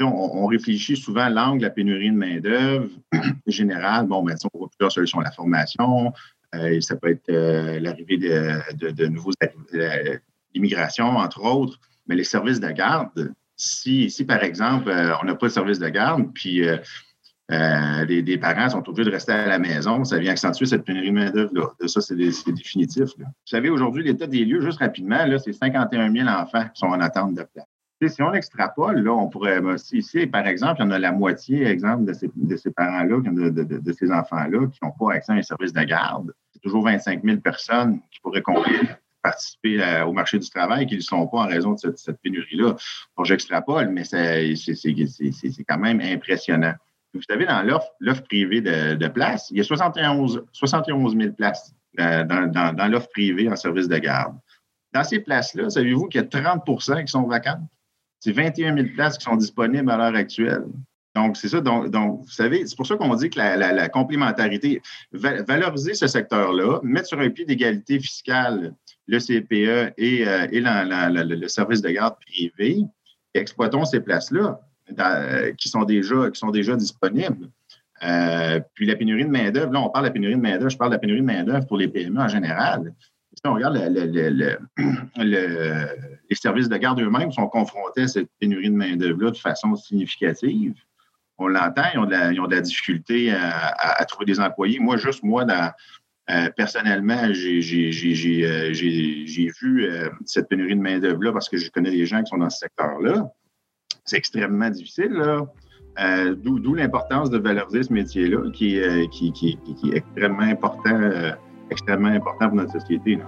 [0.00, 2.90] on, on, réfléchit souvent à l'angle la pénurie de main-d'œuvre
[3.46, 4.06] générale.
[4.06, 5.20] Bon, mais on voit plusieurs solutions.
[5.20, 6.12] La formation,
[6.54, 7.32] euh, ça peut être
[7.80, 9.32] l'arrivée de, de, nouveaux
[10.54, 11.80] l'immigration, entre autres.
[12.08, 14.92] Mais les services de garde, si, si par exemple,
[15.22, 16.62] on n'a pas de service de garde, puis
[17.50, 20.04] euh, les, parents sont obligés de rester à la maison.
[20.04, 21.74] Ça vient accentuer cette pénurie de main-d'œuvre.
[21.86, 23.08] Ça, c'est définitif.
[23.16, 27.00] Vous savez, aujourd'hui, l'état des lieux, juste rapidement, c'est 51 000 enfants qui sont en
[27.00, 28.12] attente de place.
[28.12, 29.62] si on extrapole, là, on pourrait.
[29.62, 33.92] Ben, ici, par exemple, il y en a la moitié, exemple, de ces, parents-là, de,
[33.92, 36.34] ces enfants-là, qui n'ont pas accès à un service de garde.
[36.52, 38.42] C'est toujours 25 000 personnes qui pourraient
[39.22, 42.76] participer au marché du travail qui ne le sont pas en raison de cette, pénurie-là.
[43.16, 44.54] Bon, j'extrapole, mais c'est
[45.66, 46.74] quand même impressionnant.
[47.14, 52.24] Vous savez, dans l'offre privée de, places, il y a 71, 71 000 places euh,
[52.24, 54.36] dans, l'offre privée en service de garde.
[54.92, 57.60] Dans ces places-là, savez-vous qu'il y a 30% qui sont vacantes?
[58.20, 60.64] C'est 21 000 places qui sont disponibles à l'heure actuelle.
[61.14, 61.60] Donc, c'est ça.
[61.60, 64.80] Donc, vous savez, c'est pour ça qu'on dit que la, complémentarité,
[65.12, 68.74] valoriser ce secteur-là, mettre sur un pied d'égalité fiscale
[69.06, 72.84] le CPE et, euh, le service de garde privé,
[73.34, 74.60] exploitons ces places-là
[75.56, 77.48] qui, sont déjà, qui sont déjà disponibles.
[78.02, 80.78] Euh, puis la pénurie de main-d'œuvre, là, on parle de la pénurie de main-d'œuvre, je
[80.78, 82.94] parle de la pénurie de main-d'œuvre pour les PME en général.
[83.34, 83.76] Si on regarde
[85.16, 90.74] les services de garde eux-mêmes sont confrontés à cette pénurie de main-d'œuvre-là de façon significative.
[91.38, 92.06] On l'entend, ils, ont
[92.46, 94.80] de la, difficulté à, trouver des employés.
[94.80, 95.46] Moi, juste moi,
[96.30, 97.60] euh, personnellement, j'ai
[98.44, 98.72] euh,
[99.60, 99.88] vu
[100.24, 103.30] cette pénurie de main-d'œuvre-là parce que je connais des gens qui sont dans ce secteur-là
[104.08, 105.22] c'est extrêmement difficile.
[106.00, 111.32] Euh, d'où l'importance de valoriser ce métier-là, qui, euh, est extrêmement important, euh,
[111.70, 113.18] extrêmement important pour notre société.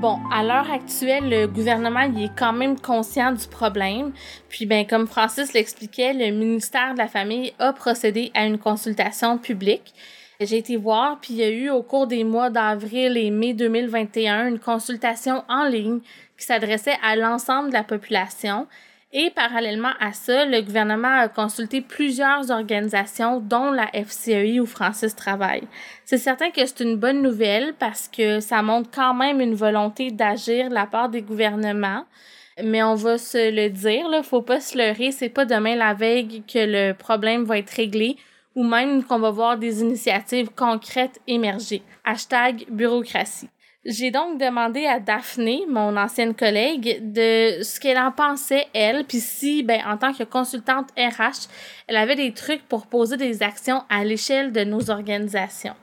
[0.00, 4.12] Bon, à l'heure actuelle, le gouvernement est quand même conscient du problème.
[4.48, 9.36] Puis, ben, comme Francis l'expliquait, le ministère de la Famille a procédé à une consultation
[9.36, 9.92] publique.
[10.40, 13.52] J'ai été voir, puis il y a eu au cours des mois d'avril et mai
[13.52, 16.00] 2021 une consultation en ligne
[16.38, 18.66] qui s'adressait à l'ensemble de la population
[19.12, 25.16] et parallèlement à ça, le gouvernement a consulté plusieurs organisations, dont la FCEI où Francis
[25.16, 25.64] travaille.
[26.04, 30.12] C'est certain que c'est une bonne nouvelle parce que ça montre quand même une volonté
[30.12, 32.04] d'agir de la part des gouvernements.
[32.62, 35.94] Mais on va se le dire, là, faut pas se leurrer, c'est pas demain la
[35.94, 38.16] veille que le problème va être réglé
[38.54, 41.82] ou même qu'on va voir des initiatives concrètes émerger.
[42.04, 43.48] Hashtag bureaucratie.
[43.86, 49.20] J'ai donc demandé à Daphné, mon ancienne collègue, de ce qu'elle en pensait, elle, puis
[49.20, 51.48] si, ben, en tant que consultante RH,
[51.86, 55.74] elle avait des trucs pour poser des actions à l'échelle de nos organisations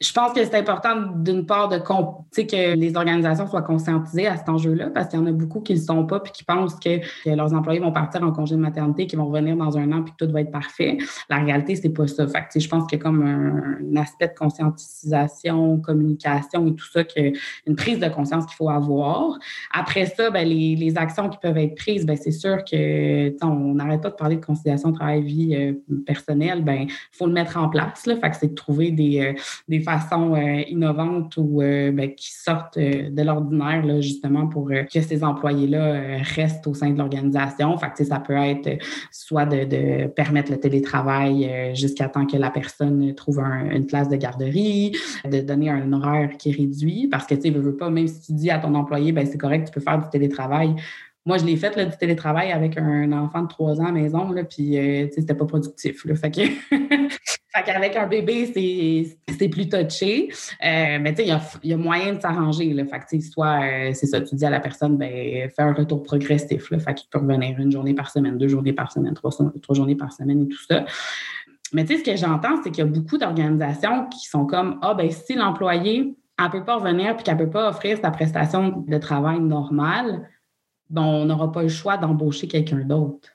[0.00, 4.48] je pense que c'est important d'une part de que les organisations soient conscientisées à cet
[4.48, 6.76] enjeu-là, parce qu'il y en a beaucoup qui ne le sont pas puis qui pensent
[6.76, 10.02] que, leurs employés vont partir en congé de maternité, qu'ils vont revenir dans un an
[10.02, 10.98] puis que tout va être parfait.
[11.28, 12.26] La réalité, c'est pas ça.
[12.26, 17.04] Fait je pense qu'il y a comme un, aspect de conscientisation, communication et tout ça,
[17.04, 17.32] que,
[17.66, 19.38] une prise de conscience qu'il faut avoir.
[19.72, 24.02] Après ça, ben, les, actions qui peuvent être prises, ben, c'est sûr que on n'arrête
[24.02, 25.72] pas de parler de conciliation travail-vie euh,
[26.04, 28.06] personnelle, ben, faut le mettre en place.
[28.06, 28.16] Là.
[28.16, 29.32] Fait que c'est de trouver des, euh,
[29.68, 35.00] des façons euh, innovantes ou euh, ben, qui sortent euh, de l'ordinaire, justement, pour que
[35.00, 37.76] ces employés-là restent au sein de l'organisation.
[37.78, 38.78] Fait ça peut être
[39.10, 44.92] soit de, permettre le télétravail jusqu'à temps que la personne trouve une place de garderie,
[45.24, 48.20] de donner un horaire qui est réduit, parce que tu ne veux pas, même si
[48.20, 50.74] tu dis à ton employé, ben, c'est correct, tu peux faire du télétravail,
[51.24, 54.76] moi, je l'ai fait, du télétravail avec un enfant de trois ans à maison, puis,
[54.76, 56.04] euh, c'était pas productif.
[56.04, 56.30] Là, fait
[57.64, 58.46] qu'avec un bébé,
[59.28, 60.30] c'est plus touché.
[60.64, 62.74] Euh, mais, tu sais, il y a, moyen de s'arranger.
[62.86, 66.02] Fait que, soit, euh, c'est ça, tu dis à la personne, ben, fais un retour
[66.02, 66.70] progressif.
[66.70, 69.30] Là, fait qu'il peut revenir une journée par semaine, deux journées par semaine, trois,
[69.70, 70.84] journées par semaine et tout ça.
[71.72, 74.80] Mais, tu sais, ce que j'entends, c'est qu'il y a beaucoup d'organisations qui sont comme,
[74.82, 78.84] ah, ben, si l'employé, elle peut pas revenir puis qu'elle peut pas offrir sa prestation
[78.88, 80.28] de travail normale,
[80.92, 83.30] ben, on n'aura pas le choix d'embaucher quelqu'un d'autre.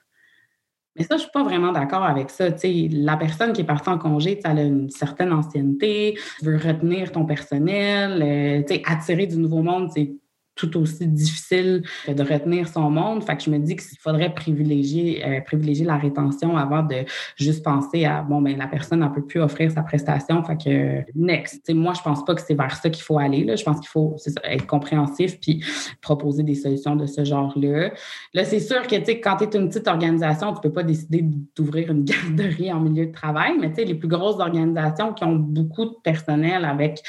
[0.96, 2.48] Mais ça, je suis pas vraiment d'accord avec ça.
[2.48, 7.24] la personne qui est partie en congé, elle a une certaine ancienneté, veut retenir ton
[7.24, 10.12] personnel, euh, attirer du nouveau monde, c'est
[10.58, 13.24] tout aussi difficile de retenir son monde.
[13.24, 17.04] Fait que je me dis qu'il faudrait privilégier, euh, privilégier la rétention avant de
[17.36, 20.42] juste penser à bon, ben la personne ne peut plus offrir sa prestation.
[20.42, 21.72] Fait que next.
[21.72, 23.44] moi, je pense pas que c'est vers ça qu'il faut aller.
[23.44, 23.56] Là.
[23.56, 25.64] Je pense qu'il faut être compréhensif puis
[26.02, 27.92] proposer des solutions de ce genre-là.
[28.34, 31.24] Là, c'est sûr que quand tu es une petite organisation, tu peux pas décider
[31.56, 32.04] d'ouvrir une
[32.36, 36.64] garderie en milieu de travail, mais les plus grosses organisations qui ont beaucoup de personnel
[36.64, 37.02] avec,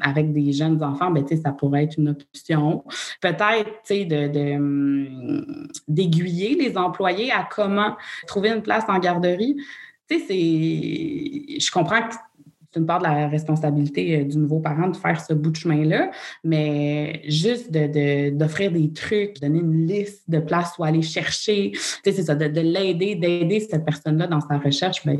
[0.00, 2.84] avec des jeunes enfants, ben, ça pourrait être une option
[3.20, 9.56] peut-être de, hum, d'aiguiller les employés à comment trouver une place en garderie.
[10.08, 12.14] Tu sais, je comprends que
[12.76, 15.56] c'est une part de la responsabilité euh, du nouveau parent de faire ce bout de
[15.56, 16.10] chemin-là,
[16.44, 22.12] mais juste d'offrir des trucs, donner une liste de places où aller chercher, tu sais,
[22.12, 25.16] c'est ça, de, l'aider, d'aider cette personne-là dans sa recherche, ben,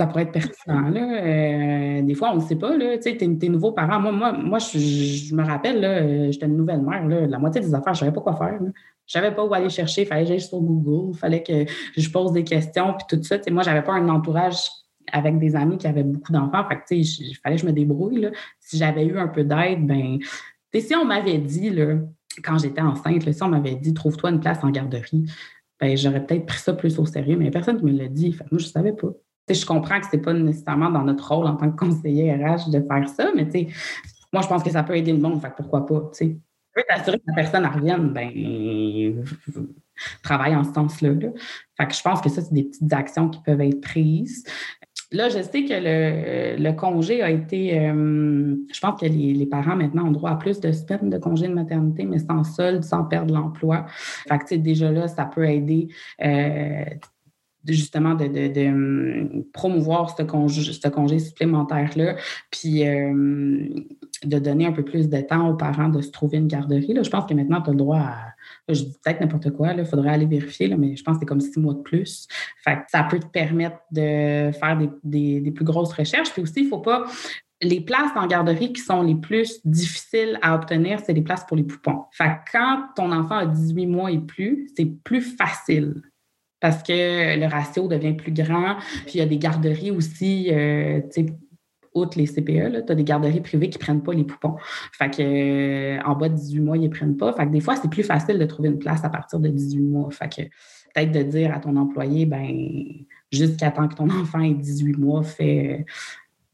[0.00, 0.88] ça pourrait être pertinent.
[0.88, 1.22] Là.
[1.22, 2.72] Euh, des fois, on ne sait pas.
[2.72, 4.00] Tu sais, t'es, nouveau parent.
[4.00, 7.06] Moi, moi, moi je, me rappelle, euh, j'étais une nouvelle mère.
[7.06, 8.58] Là, la moitié des affaires, je ne savais pas quoi faire.
[8.58, 8.72] Je ne
[9.06, 10.02] savais pas où aller chercher.
[10.02, 11.10] Il fallait que j'aille sur Google.
[11.12, 11.66] Il fallait que
[11.98, 12.94] je pose des questions.
[12.94, 13.36] Puis tout ça.
[13.36, 14.70] Tu sais, moi, je n'avais pas un entourage
[15.12, 16.66] avec des amis qui avaient beaucoup d'enfants.
[16.66, 18.22] Fait que, il fallait que je me débrouille.
[18.22, 18.30] Là.
[18.58, 20.18] Si j'avais eu un peu d'aide, ben,
[20.74, 21.96] si on m'avait dit, là,
[22.42, 25.26] quand j'étais enceinte, si on m'avait dit trouve-toi une place en garderie,
[25.78, 28.34] ben, j'aurais peut-être pris ça plus au sérieux, mais personne ne me l'a dit.
[28.50, 29.10] Moi, je ne savais pas
[29.54, 32.70] je comprends que ce n'est pas nécessairement dans notre rôle en tant que conseiller RH
[32.70, 33.46] de faire ça, mais
[34.32, 36.40] moi, je pense que ça peut aider le monde, fait pourquoi pas, tu
[36.76, 39.24] veux t'assurer que la personne revienne, ben,
[40.22, 41.10] travaille en ce sens-là.
[41.10, 44.44] Je pense que ça, c'est des petites actions qui peuvent être prises.
[45.12, 47.76] Là, je sais que le, congé a été.
[47.76, 51.48] Euh, je pense que les, parents maintenant ont droit à plus de semaines de congé
[51.48, 53.86] de maternité, mais sans solde, sans perdre l'emploi.
[54.28, 55.88] Fait déjà là, ça peut aider.
[56.22, 56.84] Euh,
[57.66, 62.16] justement de, de, hum, promouvoir ce congé, supplémentaire-là,
[62.50, 63.68] puis euh,
[64.24, 66.92] de donner un peu plus de temps aux parents de se trouver une garderie.
[66.92, 67.02] Là.
[67.02, 68.16] Je pense que maintenant, tu as le droit à.
[68.68, 71.26] Je dis peut-être n'importe quoi, il faudrait aller vérifier, là, mais je pense que c'est
[71.26, 72.28] comme six mois de plus.
[72.64, 76.30] Fait ça peut te permettre de faire des, plus grosses recherches.
[76.32, 77.04] Puis aussi, il ne faut pas
[77.62, 81.56] les places en garderie qui sont les plus difficiles à obtenir, c'est les places pour
[81.56, 82.04] les poupons.
[82.12, 86.02] Fait quand ton enfant a 18 mois et plus, c'est plus facile
[86.60, 88.76] parce que le ratio devient plus grand.
[89.06, 91.26] Puis il y a des garderies aussi, euh, tu sais,
[91.94, 94.56] outre les CPE, tu as des garderies privées qui ne prennent pas les poupons.
[94.92, 97.32] Fait que euh, en bas de 18 mois, ils ne prennent pas.
[97.32, 99.80] Fait que des fois, c'est plus facile de trouver une place à partir de 18
[99.80, 100.10] mois.
[100.10, 100.42] Fait que
[100.94, 102.48] peut-être de dire à ton employé, ben
[103.32, 105.84] jusqu'à temps que ton enfant ait 18 mois, fait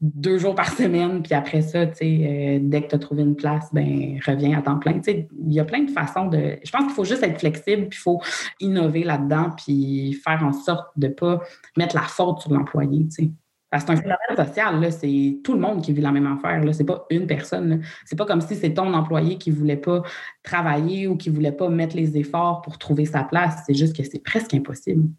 [0.01, 3.23] deux jours par semaine, puis après ça, tu sais, euh, dès que tu as trouvé
[3.23, 4.93] une place, ben reviens à temps plein.
[4.93, 6.57] Tu sais, il y a plein de façons de.
[6.63, 8.21] Je pense qu'il faut juste être flexible, puis il faut
[8.59, 11.41] innover là-dedans, puis faire en sorte de ne pas
[11.77, 13.05] mettre la faute sur l'employé.
[13.07, 13.31] Tu sais.
[13.69, 16.27] Parce que c'est un phénomène social, là, c'est tout le monde qui vit la même
[16.27, 16.63] affaire.
[16.63, 16.71] Là.
[16.71, 17.83] C'est pas une personne.
[18.05, 20.03] C'est pas comme si c'est ton employé qui voulait pas
[20.41, 23.63] travailler ou qui voulait pas mettre les efforts pour trouver sa place.
[23.65, 25.09] C'est juste que c'est presque impossible.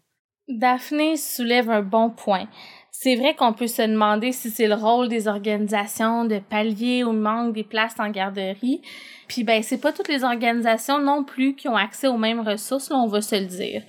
[0.47, 2.47] Daphné soulève un bon point.
[2.91, 7.11] C'est vrai qu'on peut se demander si c'est le rôle des organisations de pallier au
[7.11, 8.81] manque des places en garderie.
[9.27, 12.89] Puis ben c'est pas toutes les organisations non plus qui ont accès aux mêmes ressources,
[12.89, 13.83] là, on va se le dire.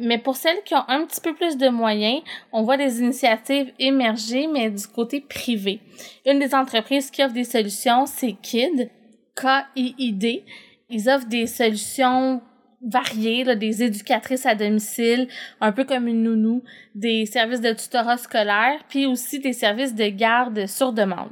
[0.00, 3.72] Mais pour celles qui ont un petit peu plus de moyens, on voit des initiatives
[3.78, 5.80] émerger mais du côté privé.
[6.24, 8.88] Une des entreprises qui offre des solutions, c'est KID,
[9.34, 10.44] K-I-I-D.
[10.90, 12.40] Ils offrent des solutions
[12.86, 15.28] variées, des éducatrices à domicile,
[15.60, 16.62] un peu comme une nounou,
[16.94, 21.30] des services de tutorat scolaire, puis aussi des services de garde sur demande.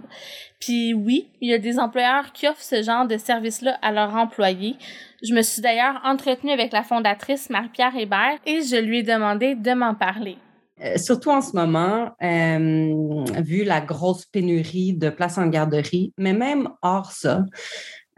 [0.60, 4.14] Puis oui, il y a des employeurs qui offrent ce genre de service-là à leurs
[4.14, 4.76] employés.
[5.22, 9.56] Je me suis d'ailleurs entretenue avec la fondatrice Marie-Pierre Hébert et je lui ai demandé
[9.56, 10.36] de m'en parler.
[10.82, 16.32] Euh, surtout en ce moment, euh, vu la grosse pénurie de places en garderie, mais
[16.32, 17.44] même hors ça,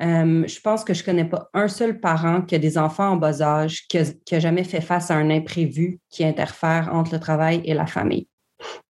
[0.00, 3.16] je pense que je ne connais pas un seul parent qui a des enfants en
[3.16, 7.62] bas âge qui n'a jamais fait face à un imprévu qui interfère entre le travail
[7.64, 8.28] et la famille.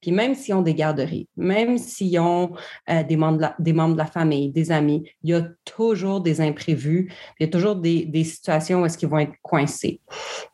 [0.00, 2.52] Puis même s'ils ont des garderies, même s'ils ont
[2.90, 5.42] euh, des, membres de la, des membres de la famille, des amis, il y a
[5.64, 7.10] toujours des imprévus,
[7.40, 10.00] il y a toujours des, des situations où est-ce qu'ils vont être coincés.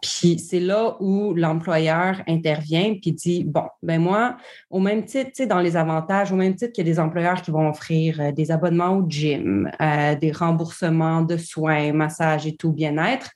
[0.00, 4.36] Puis c'est là où l'employeur intervient puis dit, bon, ben moi,
[4.70, 7.00] au même titre, tu sais, dans les avantages, au même titre qu'il y a des
[7.00, 12.46] employeurs qui vont offrir euh, des abonnements au gym, euh, des remboursements de soins, massages
[12.46, 13.30] et tout bien-être,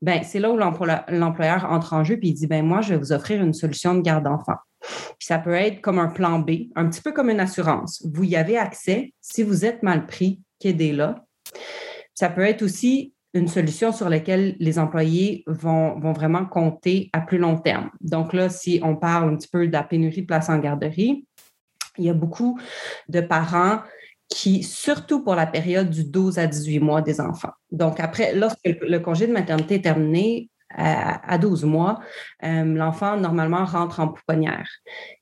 [0.00, 2.98] ben, c'est là où l'employeur entre en jeu puis il dit, ben moi, je vais
[2.98, 4.54] vous offrir une solution de garde d'enfant.
[4.80, 8.04] Puis ça peut être comme un plan B, un petit peu comme une assurance.
[8.12, 11.24] Vous y avez accès si vous êtes mal pris, qu'aidez là.
[12.14, 17.20] Ça peut être aussi une solution sur laquelle les employés vont, vont vraiment compter à
[17.20, 17.90] plus long terme.
[18.00, 21.26] Donc là, si on parle un petit peu de la pénurie de places en garderie,
[21.98, 22.58] il y a beaucoup
[23.08, 23.80] de parents
[24.28, 27.52] qui, surtout pour la période du 12 à 18 mois des enfants.
[27.70, 32.00] Donc, après, lorsque le congé de maternité est terminé, à, 12 mois,
[32.44, 34.68] euh, l'enfant normalement rentre en pouponnière.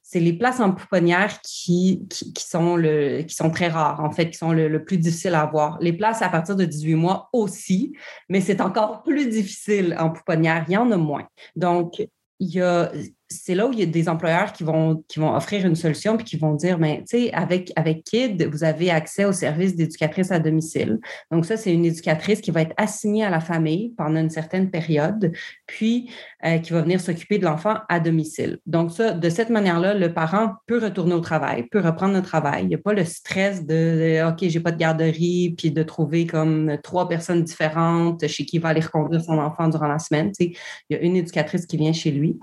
[0.03, 4.31] C'est les places en pouponnière qui, qui, sont le, qui sont très rares, en fait,
[4.31, 5.79] qui sont le, le, plus difficiles à avoir.
[5.81, 7.97] Les places à partir de 18 mois aussi,
[8.29, 10.65] mais c'est encore plus difficile en pouponnière.
[10.69, 11.27] Il y en a moins.
[11.55, 12.07] Donc,
[12.39, 12.93] il y a,
[13.29, 16.17] c'est là où il y a des employeurs qui vont, qui vont offrir une solution
[16.17, 19.77] puis qui vont dire, mais tu sais, avec, avec KID, vous avez accès au service
[19.77, 20.99] d'éducatrice à domicile.
[21.31, 24.71] Donc, ça, c'est une éducatrice qui va être assignée à la famille pendant une certaine
[24.71, 25.33] période,
[25.67, 26.11] puis
[26.45, 28.59] euh, qui va venir s'occuper de l'enfant à domicile.
[28.67, 32.63] Donc, ça, de cette manière-là, le parent peut retourner au travail, peut reprendre le travail.
[32.63, 36.27] Il n'y a pas le stress de, OK, j'ai pas de garderie, puis de trouver
[36.27, 40.33] comme trois personnes différentes chez qui il va aller reconduire son enfant durant la semaine.
[40.33, 40.53] Tu sais,
[40.89, 42.39] il y a une éducatrice qui vient chez lui.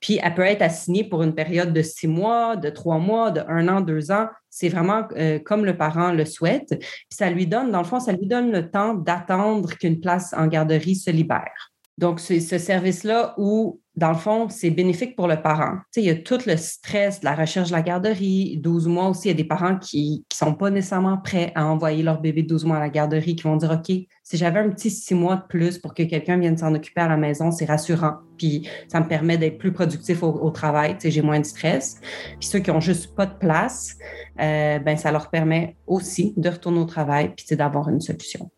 [0.00, 3.40] Puis elle peut être assignée pour une période de six mois, de trois mois, de
[3.48, 4.28] un an, deux ans.
[4.50, 6.68] C'est vraiment euh, comme le parent le souhaite.
[6.78, 10.32] Puis ça lui donne, dans le fond, ça lui donne le temps d'attendre qu'une place
[10.36, 11.72] en garderie se libère.
[11.98, 15.78] Donc, c'est ce service-là où, dans le fond, c'est bénéfique pour le parent.
[15.92, 18.56] Tu sais, il y a tout le stress de la recherche de la garderie.
[18.62, 21.66] 12 mois aussi, il y a des parents qui ne sont pas nécessairement prêts à
[21.66, 24.70] envoyer leur bébé 12 mois à la garderie, qui vont dire, OK, si j'avais un
[24.70, 27.64] petit six mois de plus pour que quelqu'un vienne s'en occuper à la maison, c'est
[27.64, 28.18] rassurant.
[28.36, 30.94] Puis ça me permet d'être plus productif au, travail.
[30.94, 32.00] Tu sais, j'ai moins de stress.
[32.38, 33.96] Puis ceux qui ont juste pas de place,
[34.40, 38.48] euh, ben ça leur permet aussi de retourner au travail puis d'avoir une solution.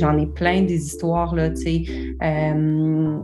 [0.00, 1.50] J'en ai plein des histoires là,
[2.22, 3.18] euh,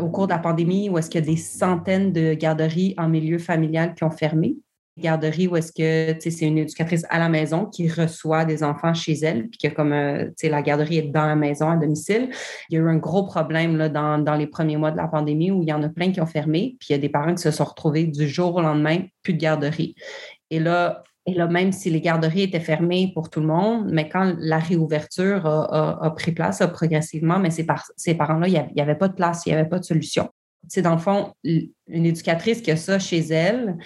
[0.00, 3.06] au cours de la pandémie où est-ce qu'il y a des centaines de garderies en
[3.08, 4.56] milieu familial qui ont fermé.
[4.98, 9.12] Garderie où est-ce que c'est une éducatrice à la maison qui reçoit des enfants chez
[9.12, 12.30] elle, puis que comme euh, la garderie est dans la maison à domicile.
[12.70, 15.08] Il y a eu un gros problème là, dans, dans les premiers mois de la
[15.08, 17.10] pandémie où il y en a plein qui ont fermé, puis il y a des
[17.10, 19.94] parents qui se sont retrouvés du jour au lendemain, plus de garderie.
[20.50, 24.08] Et là, et là, même si les garderies étaient fermées pour tout le monde, mais
[24.08, 27.64] quand la réouverture a, pris place progressivement, mais ces,
[28.14, 30.28] parents-là, il n'y avait pas de place, il n'y avait pas de solution
[30.68, 33.76] c'est dans le fond, une éducatrice qui a ça chez elle,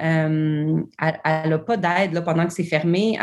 [0.00, 3.16] euh, elle n'a pas d'aide pendant que c'est fermé.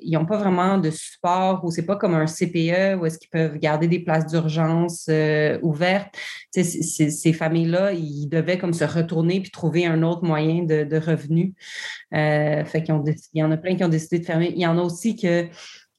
[0.00, 3.30] ils n'ont pas vraiment de support ou c'est pas comme un CPE où est-ce qu'ils
[3.30, 6.14] peuvent garder des places d'urgence euh, ouvertes.
[6.52, 11.54] ces familles-là, ils devaient comme se retourner puis trouver un autre moyen de, de revenu.
[12.14, 14.52] Euh, fait y en a plein qui ont décidé de fermer.
[14.54, 15.48] Il y en a aussi que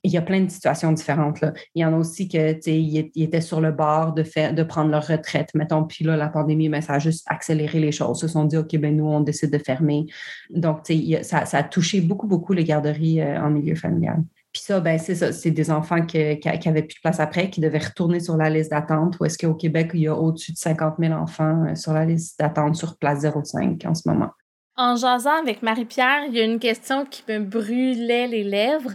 [0.04, 1.40] il y a plein de situations différentes.
[1.42, 1.54] Là.
[1.76, 4.92] Il y en a aussi que ils étaient sur le bord de faire de prendre
[4.92, 5.50] leur retraite.
[5.56, 8.20] Mettons, puis là, la pandémie, mais ben, ça a juste accéléré les choses.
[8.20, 10.06] Ils se sont dit, OK, ben nous, on décide de fermer.
[10.50, 10.80] Donc,
[11.22, 14.24] ça, ça a touché beaucoup, beaucoup les garderies euh, en milieu familial.
[14.52, 17.60] Puis ça, ben c'est ça, c'est des enfants qui n'avaient plus de place après, qui
[17.60, 19.18] devaient retourner sur la liste d'attente.
[19.20, 22.06] Ou est-ce qu'au Québec, il y a au-dessus de 50 000 enfants euh, sur la
[22.06, 24.30] liste d'attente sur place 05 en ce moment?
[24.76, 28.90] En jasant avec Marie-Pierre, il y a une question qui me brûlait les lèvres.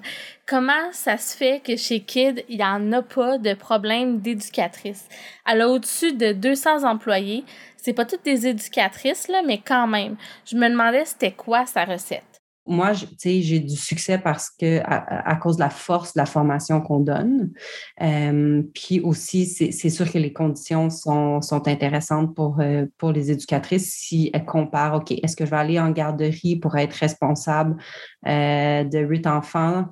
[0.44, 5.06] Comment ça se fait que chez Kid, il n'y en a pas de problème d'éducatrice?
[5.46, 7.44] Elle a au-dessus de 200 employés.
[7.76, 10.16] C'est pas toutes des éducatrices, là, mais quand même.
[10.46, 12.27] Je me demandais c'était quoi sa recette
[12.68, 17.00] moi, j'ai du succès parce que à, cause de la force de la formation qu'on
[17.00, 17.50] donne.
[18.02, 23.30] Euh, puis aussi, c'est sûr que les conditions sont, sont intéressantes pour, euh, pour les
[23.30, 27.76] éducatrices si elles comparent, OK, est-ce que je vais aller en garderie pour être responsable
[28.26, 29.86] euh, de huit enfants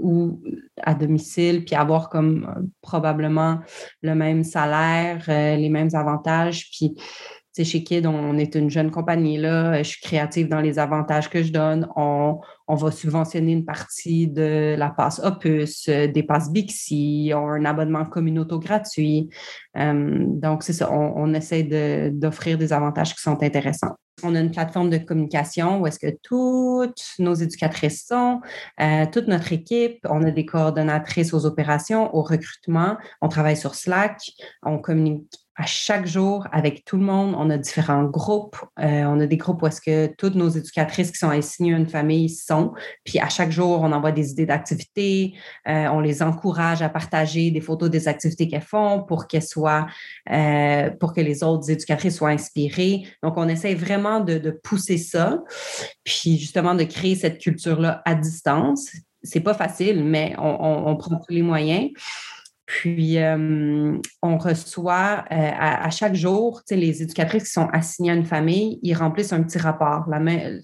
[0.00, 0.40] ou
[0.82, 3.58] à domicile, puis avoir comme probablement
[4.00, 6.96] le même salaire, les mêmes avantages, puis
[7.56, 9.82] chez Kid, on est une jeune compagnie, là.
[9.82, 11.88] Je suis créative dans les avantages que je donne.
[11.96, 17.58] On, va subventionner une partie de la passe Opus, euh, des passes Bixi, on a
[17.58, 19.30] un abonnement communautaire gratuit.
[19.76, 23.96] Euh, donc, c'est ça, on, essaie d'offrir des avantages qui sont intéressants.
[24.22, 28.40] On a une plateforme de communication où est-ce que toutes nos éducatrices sont,
[28.80, 33.74] euh, toute notre équipe, on a des coordonnatrices aux opérations, au recrutement, on travaille sur
[33.74, 34.20] Slack,
[34.62, 37.34] on communique à chaque jour avec tout le monde.
[37.36, 38.56] On a différents groupes.
[38.78, 41.76] Euh, on a des groupes où est-ce que toutes nos éducatrices qui sont assignées à
[41.76, 42.72] une famille sont.
[43.04, 45.34] Puis à chaque jour, on envoie des idées d'activités.
[45.66, 49.88] Euh, on les encourage à partager des photos des activités qu'elles font pour qu'elles soient,
[50.30, 53.02] euh, pour que les autres éducatrices soient inspirées.
[53.24, 55.42] Donc, on essaie vraiment de, pousser ça.
[56.04, 58.90] Puis justement, de créer cette culture-là à distance.
[59.22, 61.90] C'est pas facile, mais on prend tous les moyens.
[62.68, 68.26] Puis, euh, on reçoit euh, à, chaque jour, les éducatrices qui sont assignées à une
[68.26, 70.04] famille, ils remplissent un petit rapport,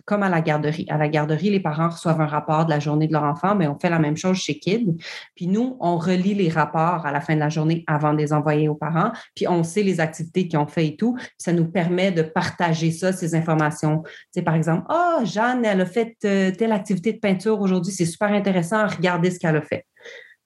[0.04, 0.84] comme à la garderie.
[0.90, 3.66] À la garderie, les parents reçoivent un rapport de la journée de leur enfant, mais
[3.68, 5.00] on fait la même chose chez Kid.
[5.34, 8.34] Puis nous, on relit les rapports à la fin de la journée avant de les
[8.34, 9.10] envoyer aux parents.
[9.34, 11.16] Puis on sait les activités qu'ils ont fait et tout.
[11.38, 14.02] ça nous permet de partager ça, ces informations.
[14.30, 18.04] sais, par exemple, oh, Jeanne, elle a fait euh, telle activité de peinture aujourd'hui, c'est
[18.04, 19.86] super intéressant, regardez ce qu'elle a fait.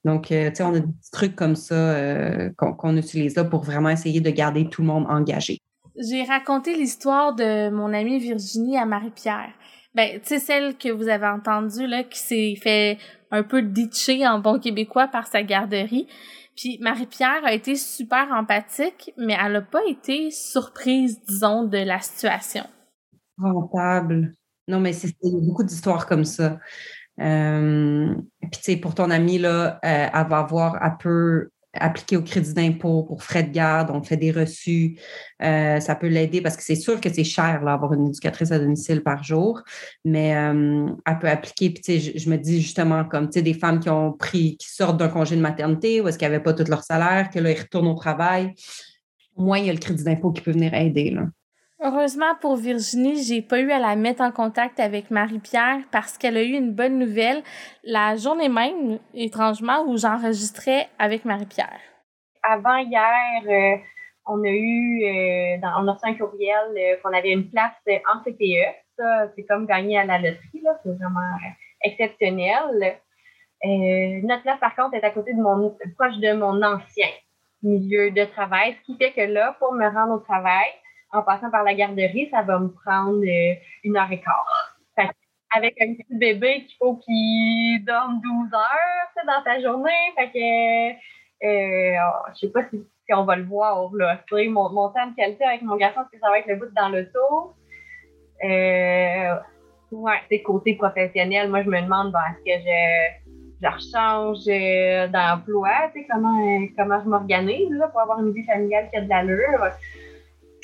[0.05, 3.63] Donc, euh, tu sais, on a des trucs comme ça euh, qu'on utilise là pour
[3.63, 5.59] vraiment essayer de garder tout le monde engagé.
[5.97, 9.53] J'ai raconté l'histoire de mon amie Virginie à Marie-Pierre.
[9.95, 12.99] Ben, tu sais, celle que vous avez entendue, là, qui s'est fait
[13.31, 16.07] un peu ditcher en bon québécois par sa garderie.
[16.57, 22.01] Puis Marie-Pierre a été super empathique, mais elle n'a pas été surprise, disons, de la
[22.01, 22.65] situation.
[23.39, 24.35] Rentable.
[24.67, 26.59] Non, mais c'est beaucoup d'histoires comme ça.
[27.21, 32.17] Euh, puis, tu sais, pour ton amie, là, euh, elle va avoir, elle peut appliquer
[32.17, 34.99] au crédit d'impôt pour frais de garde, on fait des reçus.
[35.43, 38.51] Euh, ça peut l'aider parce que c'est sûr que c'est cher là, avoir une éducatrice
[38.51, 39.63] à domicile par jour,
[40.05, 41.71] mais elle peut appliquer.
[41.71, 44.57] Puis, tu sais, je, me dis justement comme, tu sais, des femmes qui ont pris,
[44.57, 47.39] qui sortent d'un congé de maternité ou est-ce qu'elles n'avaient pas tout leur salaire, que
[47.39, 48.55] là, ils retournent au travail.
[49.37, 51.11] Au moins, il y a le crédit d'impôt qui peut venir aider.
[51.11, 51.27] Là.
[51.81, 56.37] Heureusement pour Virginie, j'ai pas eu à la mettre en contact avec Marie-Pierre parce qu'elle
[56.37, 57.45] a eu une bonne nouvelle
[57.85, 61.79] la journée même, étrangement, où j'enregistrais avec Marie-Pierre.
[62.43, 63.77] Avant hier, euh,
[64.27, 67.77] on a eu, euh, dans, on a reçu un courriel euh, qu'on avait une place
[68.13, 68.75] en CPE.
[68.97, 70.77] Ça, c'est comme gagner à la loterie, là.
[70.83, 71.39] C'est vraiment
[71.85, 72.99] exceptionnel.
[73.63, 77.07] notre place, par contre, est à côté de mon, proche de mon ancien
[77.63, 80.67] milieu de travail, ce qui fait que là, pour me rendre au travail,
[81.13, 83.55] en passant par la garderie, ça va me prendre euh,
[83.85, 84.79] une heure et quart.
[85.55, 90.13] avec un petit bébé qu'il faut qu'il dorme 12 heures dans sa journée.
[90.17, 90.93] Fait que
[91.45, 94.21] euh, oh, je sais pas si, on va le voir là.
[94.33, 96.75] Mon, mon temps de qualité avec mon garçon, est-ce que ça va être le bout
[96.75, 97.11] dans le?
[98.45, 99.35] Euh,
[99.93, 101.49] ouais, c'est côté professionnel.
[101.49, 107.83] Moi, je me demande est-ce que je, je rechange euh, d'emploi, comment, comment je m'organise
[107.93, 109.65] pour avoir une vie familiale qui a de l'allure?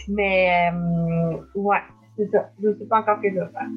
[0.08, 1.82] Mais euh, ouais,
[2.16, 2.50] c'est ça.
[2.62, 3.68] Je ne sais pas encore ce que je vais faire.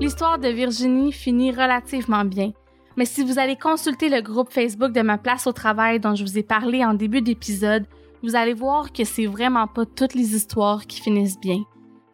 [0.00, 2.52] L'histoire de Virginie finit relativement bien.
[2.96, 6.24] Mais si vous allez consulter le groupe Facebook de ma place au travail dont je
[6.24, 7.86] vous ai parlé en début d'épisode,
[8.22, 11.62] vous allez voir que c'est vraiment pas toutes les histoires qui finissent bien.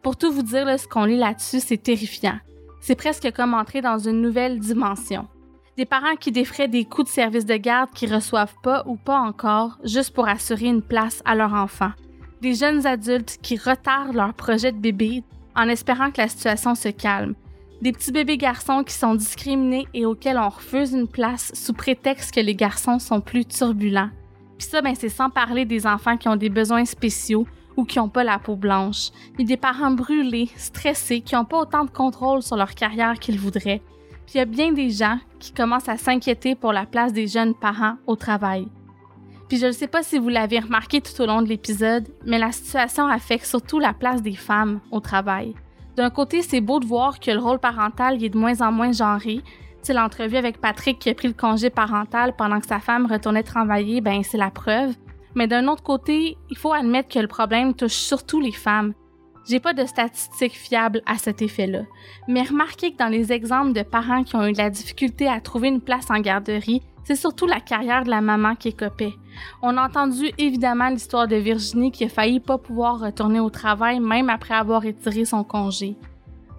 [0.01, 2.39] Pour tout vous dire, ce qu'on lit là-dessus, c'est terrifiant.
[2.79, 5.27] C'est presque comme entrer dans une nouvelle dimension.
[5.77, 9.17] Des parents qui défraient des coûts de service de garde qui reçoivent pas ou pas
[9.17, 11.91] encore juste pour assurer une place à leur enfant.
[12.41, 15.23] Des jeunes adultes qui retardent leur projet de bébé
[15.55, 17.35] en espérant que la situation se calme.
[17.81, 22.33] Des petits bébés garçons qui sont discriminés et auxquels on refuse une place sous prétexte
[22.33, 24.09] que les garçons sont plus turbulents.
[24.57, 27.47] Puis ça, ben, c'est sans parler des enfants qui ont des besoins spéciaux
[27.79, 31.59] ou qui n'ont pas la peau blanche, ni des parents brûlés, stressés, qui n'ont pas
[31.59, 33.81] autant de contrôle sur leur carrière qu'ils voudraient.
[34.25, 37.27] Puis il y a bien des gens qui commencent à s'inquiéter pour la place des
[37.27, 38.67] jeunes parents au travail.
[39.47, 42.37] Puis je ne sais pas si vous l'avez remarqué tout au long de l'épisode, mais
[42.37, 45.55] la situation affecte surtout la place des femmes au travail.
[45.95, 48.91] D'un côté, c'est beau de voir que le rôle parental est de moins en moins
[48.91, 49.41] genré.
[49.83, 53.43] Tu l'entrevue avec Patrick qui a pris le congé parental pendant que sa femme retournait
[53.43, 54.95] travailler, ben c'est la preuve.
[55.35, 58.93] Mais d'un autre côté, il faut admettre que le problème touche surtout les femmes.
[59.47, 61.83] J'ai pas de statistiques fiables à cet effet-là,
[62.27, 65.41] mais remarquez que dans les exemples de parents qui ont eu de la difficulté à
[65.41, 69.15] trouver une place en garderie, c'est surtout la carrière de la maman qui copée.
[69.63, 73.99] On a entendu évidemment l'histoire de Virginie qui a failli pas pouvoir retourner au travail
[73.99, 75.97] même après avoir retiré son congé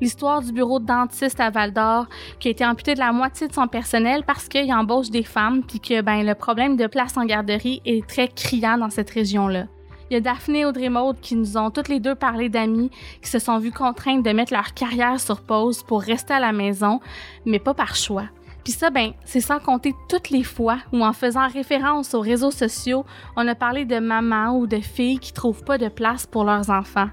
[0.01, 2.07] l'histoire du bureau de dentiste à Val d'Or
[2.39, 5.63] qui a été amputé de la moitié de son personnel parce qu'il embauche des femmes
[5.63, 9.67] puis que ben, le problème de place en garderie est très criant dans cette région-là.
[10.11, 12.91] Il y a Daphné et Audrey Maud qui nous ont toutes les deux parlé d'amis
[13.23, 16.51] qui se sont vues contraintes de mettre leur carrière sur pause pour rester à la
[16.51, 16.99] maison,
[17.47, 18.25] mais pas par choix.
[18.65, 22.51] Puis ça, ben, c'est sans compter toutes les fois où, en faisant référence aux réseaux
[22.51, 23.05] sociaux,
[23.37, 26.71] on a parlé de mamans ou de filles qui trouvent pas de place pour leurs
[26.71, 27.09] enfants.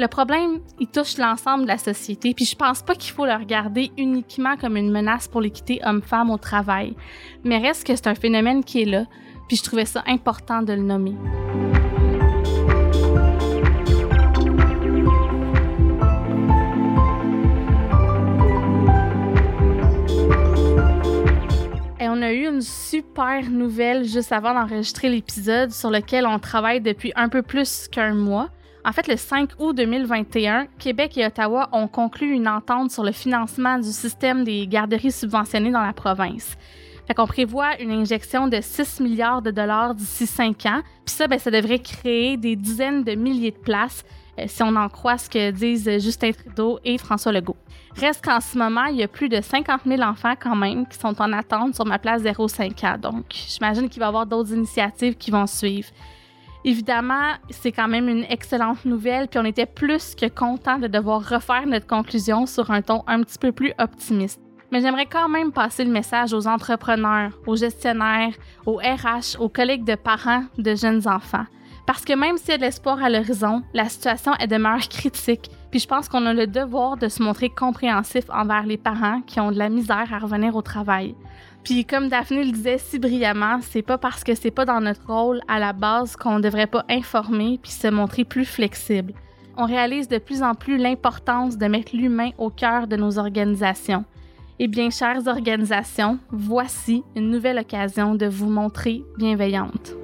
[0.00, 3.34] Le problème, il touche l'ensemble de la société, puis je pense pas qu'il faut le
[3.34, 6.96] regarder uniquement comme une menace pour l'équité homme-femme au travail.
[7.44, 9.04] Mais reste que c'est un phénomène qui est là,
[9.46, 11.16] puis je trouvais ça important de le nommer.
[22.00, 26.80] Et on a eu une super nouvelle juste avant d'enregistrer l'épisode sur lequel on travaille
[26.80, 28.48] depuis un peu plus qu'un mois.
[28.84, 33.12] En fait, le 5 août 2021, Québec et Ottawa ont conclu une entente sur le
[33.12, 36.56] financement du système des garderies subventionnées dans la province.
[37.06, 40.80] Fait qu'on prévoit une injection de 6 milliards de dollars d'ici 5 ans.
[41.04, 44.02] Puis ça, ben, ça devrait créer des dizaines de milliers de places,
[44.38, 47.56] euh, si on en croit ce que disent Justin Trudeau et François Legault.
[47.96, 50.98] Reste qu'en ce moment, il y a plus de 50 000 enfants quand même qui
[50.98, 52.96] sont en attente sur ma place 0,5 ans.
[52.96, 55.88] Donc, j'imagine qu'il va y avoir d'autres initiatives qui vont suivre.
[56.64, 61.26] Évidemment, c'est quand même une excellente nouvelle, puis on était plus que content de devoir
[61.26, 64.40] refaire notre conclusion sur un ton un petit peu plus optimiste.
[64.70, 68.34] Mais j'aimerais quand même passer le message aux entrepreneurs, aux gestionnaires,
[68.66, 71.46] aux RH, aux collègues de parents de jeunes enfants.
[71.86, 75.50] Parce que même s'il y a de l'espoir à l'horizon, la situation est demeure critique.
[75.70, 79.40] Puis je pense qu'on a le devoir de se montrer compréhensif envers les parents qui
[79.40, 81.16] ont de la misère à revenir au travail.
[81.64, 85.06] Puis comme Daphné le disait si brillamment, c'est pas parce que c'est pas dans notre
[85.06, 89.12] rôle à la base qu'on devrait pas informer puis se montrer plus flexible.
[89.56, 94.04] On réalise de plus en plus l'importance de mettre l'humain au cœur de nos organisations.
[94.58, 99.94] Eh bien, chères organisations, voici une nouvelle occasion de vous montrer bienveillante.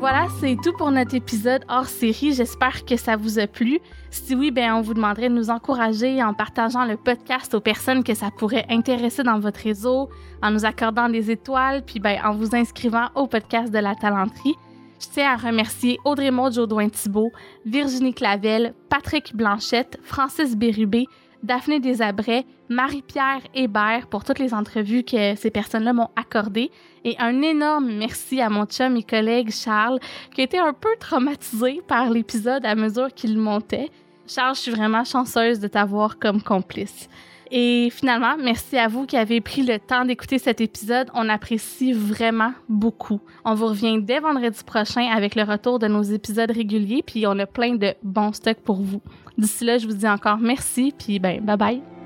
[0.00, 2.32] Voilà, c'est tout pour notre épisode hors série.
[2.32, 3.80] J'espère que ça vous a plu.
[4.10, 8.04] Si oui, ben on vous demanderait de nous encourager en partageant le podcast aux personnes
[8.04, 10.08] que ça pourrait intéresser dans votre réseau,
[10.40, 14.54] en nous accordant des étoiles, puis ben en vous inscrivant au podcast de la talenterie.
[15.00, 17.32] Je tiens à remercier Audrey Maud Jodoin-Thibault,
[17.66, 21.06] Virginie Clavel, Patrick Blanchette, Francis Bérubé,
[21.42, 26.70] Daphné Desabrais, Marie-Pierre Hébert pour toutes les entrevues que ces personnes-là m'ont accordées.
[27.04, 30.00] Et un énorme merci à mon chum et collègue Charles,
[30.34, 33.90] qui été un peu traumatisé par l'épisode à mesure qu'il montait.
[34.26, 37.08] Charles, je suis vraiment chanceuse de t'avoir comme complice.
[37.50, 41.08] Et finalement, merci à vous qui avez pris le temps d'écouter cet épisode.
[41.14, 43.20] On apprécie vraiment beaucoup.
[43.44, 47.38] On vous revient dès vendredi prochain avec le retour de nos épisodes réguliers, puis on
[47.38, 49.00] a plein de bons stocks pour vous.
[49.38, 51.97] D'ici là, je vous dis encore merci, puis ben, bye bye.